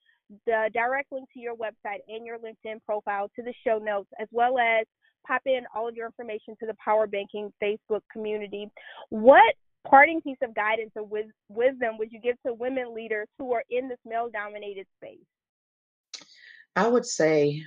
the 0.46 0.70
direct 0.72 1.10
link 1.10 1.28
to 1.34 1.40
your 1.40 1.56
website 1.56 2.00
and 2.08 2.24
your 2.24 2.38
linkedin 2.38 2.80
profile 2.86 3.28
to 3.34 3.42
the 3.42 3.54
show 3.66 3.78
notes 3.78 4.08
as 4.20 4.28
well 4.30 4.58
as 4.58 4.86
pop 5.26 5.42
in 5.46 5.62
all 5.74 5.88
of 5.88 5.96
your 5.96 6.06
information 6.06 6.54
to 6.60 6.66
the 6.66 6.74
power 6.82 7.06
banking 7.06 7.52
facebook 7.62 8.00
community. 8.12 8.70
What 9.08 9.54
parting 9.86 10.20
piece 10.20 10.38
of 10.42 10.54
guidance 10.54 10.92
or 10.94 11.04
wisdom 11.48 11.98
would 11.98 12.12
you 12.12 12.20
give 12.20 12.36
to 12.46 12.54
women 12.54 12.94
leaders 12.94 13.28
who 13.38 13.52
are 13.52 13.64
in 13.70 13.88
this 13.88 13.98
male 14.04 14.28
dominated 14.32 14.86
space? 14.98 15.18
I 16.76 16.86
would 16.86 17.06
say 17.06 17.64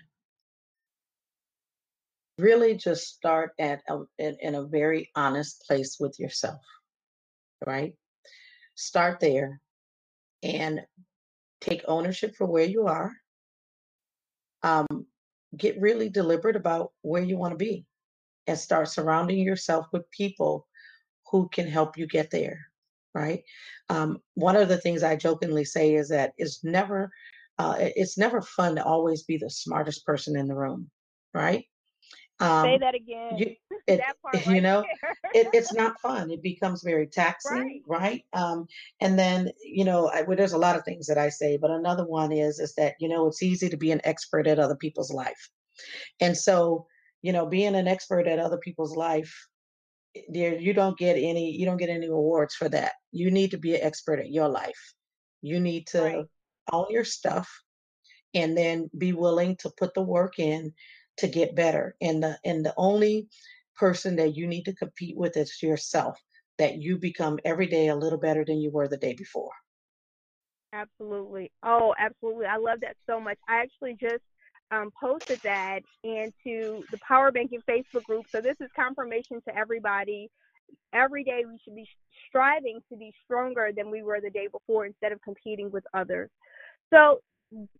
really 2.37 2.75
just 2.75 3.07
start 3.07 3.51
at 3.59 3.81
a, 3.89 3.99
in, 4.17 4.37
in 4.39 4.55
a 4.55 4.63
very 4.63 5.11
honest 5.15 5.63
place 5.67 5.97
with 5.99 6.19
yourself, 6.19 6.61
right? 7.65 7.93
Start 8.75 9.19
there 9.19 9.59
and 10.41 10.81
take 11.61 11.83
ownership 11.87 12.35
for 12.35 12.45
where 12.45 12.65
you 12.65 12.87
are. 12.87 13.11
Um, 14.63 15.05
get 15.57 15.79
really 15.79 16.09
deliberate 16.09 16.55
about 16.55 16.91
where 17.01 17.23
you 17.23 17.37
want 17.37 17.51
to 17.51 17.57
be 17.57 17.85
and 18.47 18.57
start 18.57 18.89
surrounding 18.89 19.39
yourself 19.39 19.87
with 19.91 20.09
people 20.11 20.67
who 21.29 21.49
can 21.49 21.67
help 21.67 21.97
you 21.97 22.07
get 22.07 22.31
there 22.31 22.59
right 23.13 23.43
um, 23.89 24.19
one 24.35 24.55
of 24.55 24.67
the 24.67 24.77
things 24.77 25.03
i 25.03 25.15
jokingly 25.15 25.65
say 25.65 25.95
is 25.95 26.09
that 26.09 26.33
it's 26.37 26.63
never 26.63 27.11
uh, 27.59 27.75
it's 27.77 28.17
never 28.17 28.41
fun 28.41 28.75
to 28.75 28.83
always 28.83 29.23
be 29.23 29.37
the 29.37 29.49
smartest 29.49 30.05
person 30.05 30.35
in 30.35 30.47
the 30.47 30.55
room 30.55 30.89
right 31.33 31.65
um, 32.43 32.65
say 32.65 32.77
that 32.77 32.95
again. 32.95 33.37
you, 33.37 33.55
it, 33.87 33.97
that 33.97 34.21
part 34.21 34.35
right 34.35 34.55
you 34.55 34.61
know 34.61 34.83
it, 35.33 35.47
it's 35.53 35.73
not 35.81 35.99
fun. 35.99 36.31
It 36.31 36.41
becomes 36.41 36.83
very 36.83 37.07
taxing 37.07 37.83
right, 37.87 38.01
right? 38.01 38.23
Um, 38.33 38.67
and 39.01 39.17
then 39.17 39.49
you 39.63 39.85
know 39.85 40.09
I, 40.09 40.21
well, 40.23 40.37
there's 40.37 40.53
a 40.53 40.57
lot 40.57 40.75
of 40.75 40.83
things 40.83 41.07
that 41.07 41.17
i 41.17 41.29
say 41.29 41.57
but 41.57 41.71
another 41.71 42.05
one 42.05 42.31
is 42.31 42.59
is 42.59 42.75
that 42.75 42.95
you 42.99 43.07
know 43.07 43.27
it's 43.27 43.43
easy 43.43 43.69
to 43.69 43.77
be 43.77 43.91
an 43.91 44.01
expert 44.03 44.47
at 44.47 44.59
other 44.59 44.75
people's 44.75 45.11
life. 45.11 45.49
And 46.19 46.37
so 46.37 46.87
you 47.21 47.31
know 47.31 47.45
being 47.45 47.75
an 47.75 47.87
expert 47.87 48.27
at 48.27 48.39
other 48.39 48.57
people's 48.57 48.95
life 48.95 49.33
there 50.29 50.59
you 50.59 50.73
don't 50.73 50.97
get 50.97 51.13
any 51.13 51.51
you 51.51 51.65
don't 51.65 51.77
get 51.77 51.89
any 51.89 52.07
awards 52.07 52.55
for 52.55 52.69
that. 52.69 52.93
You 53.11 53.31
need 53.31 53.51
to 53.51 53.57
be 53.57 53.75
an 53.75 53.81
expert 53.81 54.19
at 54.19 54.31
your 54.31 54.49
life. 54.49 54.93
You 55.41 55.59
need 55.59 55.87
to 55.87 56.01
right. 56.01 56.25
own 56.71 56.85
your 56.89 57.03
stuff 57.03 57.49
and 58.33 58.57
then 58.57 58.89
be 58.97 59.13
willing 59.13 59.55
to 59.57 59.71
put 59.77 59.93
the 59.93 60.01
work 60.01 60.39
in 60.39 60.73
to 61.17 61.27
get 61.27 61.55
better 61.55 61.95
and 62.01 62.23
the 62.23 62.37
and 62.45 62.65
the 62.65 62.73
only 62.77 63.27
person 63.75 64.15
that 64.15 64.35
you 64.35 64.47
need 64.47 64.63
to 64.63 64.73
compete 64.73 65.17
with 65.17 65.35
is 65.37 65.61
yourself 65.61 66.19
that 66.57 66.77
you 66.77 66.97
become 66.97 67.39
every 67.45 67.67
day 67.67 67.87
a 67.87 67.95
little 67.95 68.19
better 68.19 68.45
than 68.45 68.59
you 68.59 68.71
were 68.71 68.87
the 68.87 68.97
day 68.97 69.13
before 69.13 69.51
absolutely 70.73 71.51
oh 71.63 71.93
absolutely 71.99 72.45
i 72.45 72.57
love 72.57 72.79
that 72.81 72.95
so 73.07 73.19
much 73.19 73.37
i 73.47 73.61
actually 73.61 73.95
just 73.99 74.23
um, 74.73 74.91
posted 74.99 75.39
that 75.43 75.81
into 76.03 76.83
the 76.91 76.97
Power 77.07 77.31
Banking 77.31 77.61
Facebook 77.69 78.03
group. 78.03 78.25
So 78.31 78.41
this 78.41 78.55
is 78.59 78.69
confirmation 78.75 79.41
to 79.47 79.55
everybody. 79.55 80.29
Every 80.93 81.23
day 81.23 81.43
we 81.45 81.59
should 81.63 81.75
be 81.75 81.87
striving 82.27 82.79
to 82.91 82.97
be 82.97 83.13
stronger 83.23 83.69
than 83.75 83.91
we 83.91 84.01
were 84.01 84.19
the 84.21 84.29
day 84.29 84.47
before 84.51 84.85
instead 84.85 85.11
of 85.11 85.21
competing 85.21 85.69
with 85.69 85.83
others. 85.93 86.29
So 86.91 87.21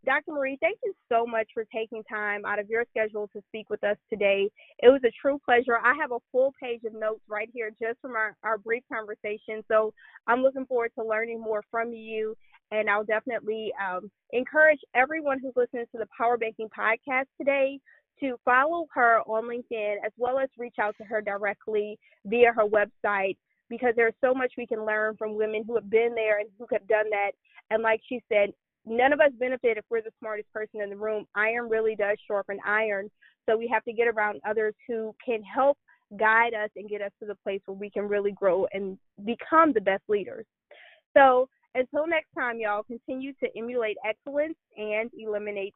Dr. 0.05 0.31
Marie, 0.33 0.57
thank 0.61 0.77
you 0.83 0.93
so 1.09 1.25
much 1.25 1.47
for 1.53 1.65
taking 1.73 2.03
time 2.03 2.45
out 2.45 2.59
of 2.59 2.69
your 2.69 2.85
schedule 2.89 3.29
to 3.33 3.41
speak 3.49 3.69
with 3.69 3.83
us 3.83 3.97
today. 4.09 4.49
It 4.79 4.89
was 4.89 5.01
a 5.05 5.11
true 5.21 5.39
pleasure. 5.43 5.77
I 5.83 5.93
have 5.99 6.11
a 6.11 6.19
full 6.31 6.53
page 6.61 6.81
of 6.85 6.93
notes 6.93 7.21
right 7.27 7.49
here 7.53 7.71
just 7.81 7.99
from 8.01 8.11
our, 8.11 8.35
our 8.43 8.57
brief 8.57 8.83
conversation. 8.91 9.63
So 9.67 9.93
I'm 10.27 10.43
looking 10.43 10.65
forward 10.65 10.91
to 10.97 11.05
learning 11.05 11.41
more 11.41 11.63
from 11.71 11.93
you 11.93 12.35
and 12.71 12.89
I'll 12.89 13.03
definitely 13.03 13.71
um, 13.81 14.09
encourage 14.31 14.79
everyone 14.95 15.39
who's 15.39 15.53
listening 15.55 15.85
to 15.91 15.97
the 15.97 16.07
Power 16.17 16.37
Banking 16.37 16.69
podcast 16.69 17.25
today 17.39 17.79
to 18.19 18.35
follow 18.45 18.87
her 18.93 19.21
on 19.21 19.43
LinkedIn 19.43 19.95
as 20.05 20.11
well 20.17 20.39
as 20.39 20.49
reach 20.57 20.75
out 20.79 20.95
to 20.97 21.03
her 21.03 21.21
directly 21.21 21.97
via 22.25 22.51
her 22.53 22.65
website 22.65 23.37
because 23.69 23.93
there's 23.95 24.13
so 24.21 24.33
much 24.33 24.53
we 24.57 24.67
can 24.67 24.85
learn 24.85 25.15
from 25.17 25.35
women 25.35 25.63
who 25.65 25.75
have 25.75 25.89
been 25.89 26.13
there 26.15 26.39
and 26.39 26.49
who 26.57 26.65
have 26.71 26.87
done 26.87 27.09
that. 27.09 27.31
And 27.69 27.81
like 27.81 28.01
she 28.07 28.21
said, 28.31 28.51
none 28.85 29.13
of 29.13 29.19
us 29.19 29.31
benefit 29.39 29.77
if 29.77 29.85
we're 29.89 30.01
the 30.01 30.11
smartest 30.19 30.51
person 30.51 30.81
in 30.81 30.89
the 30.89 30.95
room. 30.95 31.25
Iron 31.35 31.69
really 31.69 31.95
does 31.95 32.17
sharpen 32.27 32.59
iron. 32.65 33.09
So 33.47 33.57
we 33.57 33.67
have 33.67 33.83
to 33.83 33.93
get 33.93 34.07
around 34.07 34.41
others 34.47 34.73
who 34.87 35.15
can 35.25 35.41
help 35.43 35.77
guide 36.17 36.53
us 36.53 36.69
and 36.75 36.89
get 36.89 37.01
us 37.01 37.11
to 37.19 37.25
the 37.25 37.35
place 37.43 37.61
where 37.65 37.75
we 37.75 37.89
can 37.89 38.07
really 38.07 38.31
grow 38.31 38.67
and 38.71 38.97
become 39.25 39.73
the 39.73 39.81
best 39.81 40.03
leaders. 40.07 40.45
So 41.15 41.49
until 41.75 42.07
next 42.07 42.27
time, 42.37 42.59
y'all, 42.59 42.83
continue 42.83 43.33
to 43.43 43.49
emulate 43.57 43.97
excellence 44.07 44.55
and 44.77 45.09
eliminate. 45.17 45.73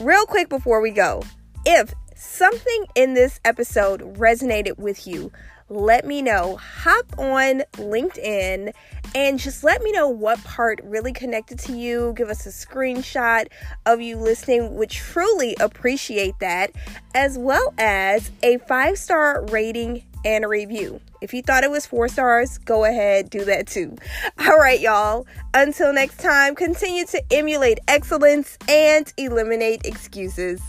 Real 0.00 0.26
quick 0.26 0.48
before 0.48 0.80
we 0.80 0.90
go, 0.90 1.22
if 1.64 1.92
something 2.14 2.86
in 2.94 3.14
this 3.14 3.40
episode 3.44 4.00
resonated 4.18 4.78
with 4.78 5.06
you, 5.06 5.32
let 5.68 6.06
me 6.06 6.22
know. 6.22 6.56
Hop 6.56 7.06
on 7.18 7.62
LinkedIn 7.74 8.72
and 9.14 9.38
just 9.38 9.64
let 9.64 9.82
me 9.82 9.92
know 9.92 10.08
what 10.08 10.42
part 10.44 10.80
really 10.84 11.12
connected 11.12 11.58
to 11.60 11.76
you. 11.76 12.12
Give 12.16 12.28
us 12.28 12.46
a 12.46 12.50
screenshot 12.50 13.46
of 13.86 14.00
you 14.00 14.16
listening. 14.16 14.74
Would 14.74 14.90
truly 14.90 15.56
appreciate 15.60 16.38
that, 16.40 16.72
as 17.14 17.38
well 17.38 17.72
as 17.78 18.30
a 18.42 18.58
five 18.58 18.98
star 18.98 19.44
rating 19.46 20.04
and 20.24 20.44
a 20.44 20.48
review. 20.48 21.00
If 21.20 21.32
you 21.32 21.42
thought 21.42 21.64
it 21.64 21.70
was 21.70 21.86
four 21.86 22.08
stars, 22.08 22.58
go 22.58 22.84
ahead, 22.84 23.30
do 23.30 23.44
that 23.44 23.66
too. 23.66 23.96
All 24.38 24.58
right, 24.58 24.80
y'all. 24.80 25.26
Until 25.52 25.92
next 25.92 26.18
time, 26.18 26.54
continue 26.54 27.06
to 27.06 27.22
emulate 27.30 27.78
excellence 27.88 28.58
and 28.68 29.12
eliminate 29.16 29.82
excuses. 29.84 30.60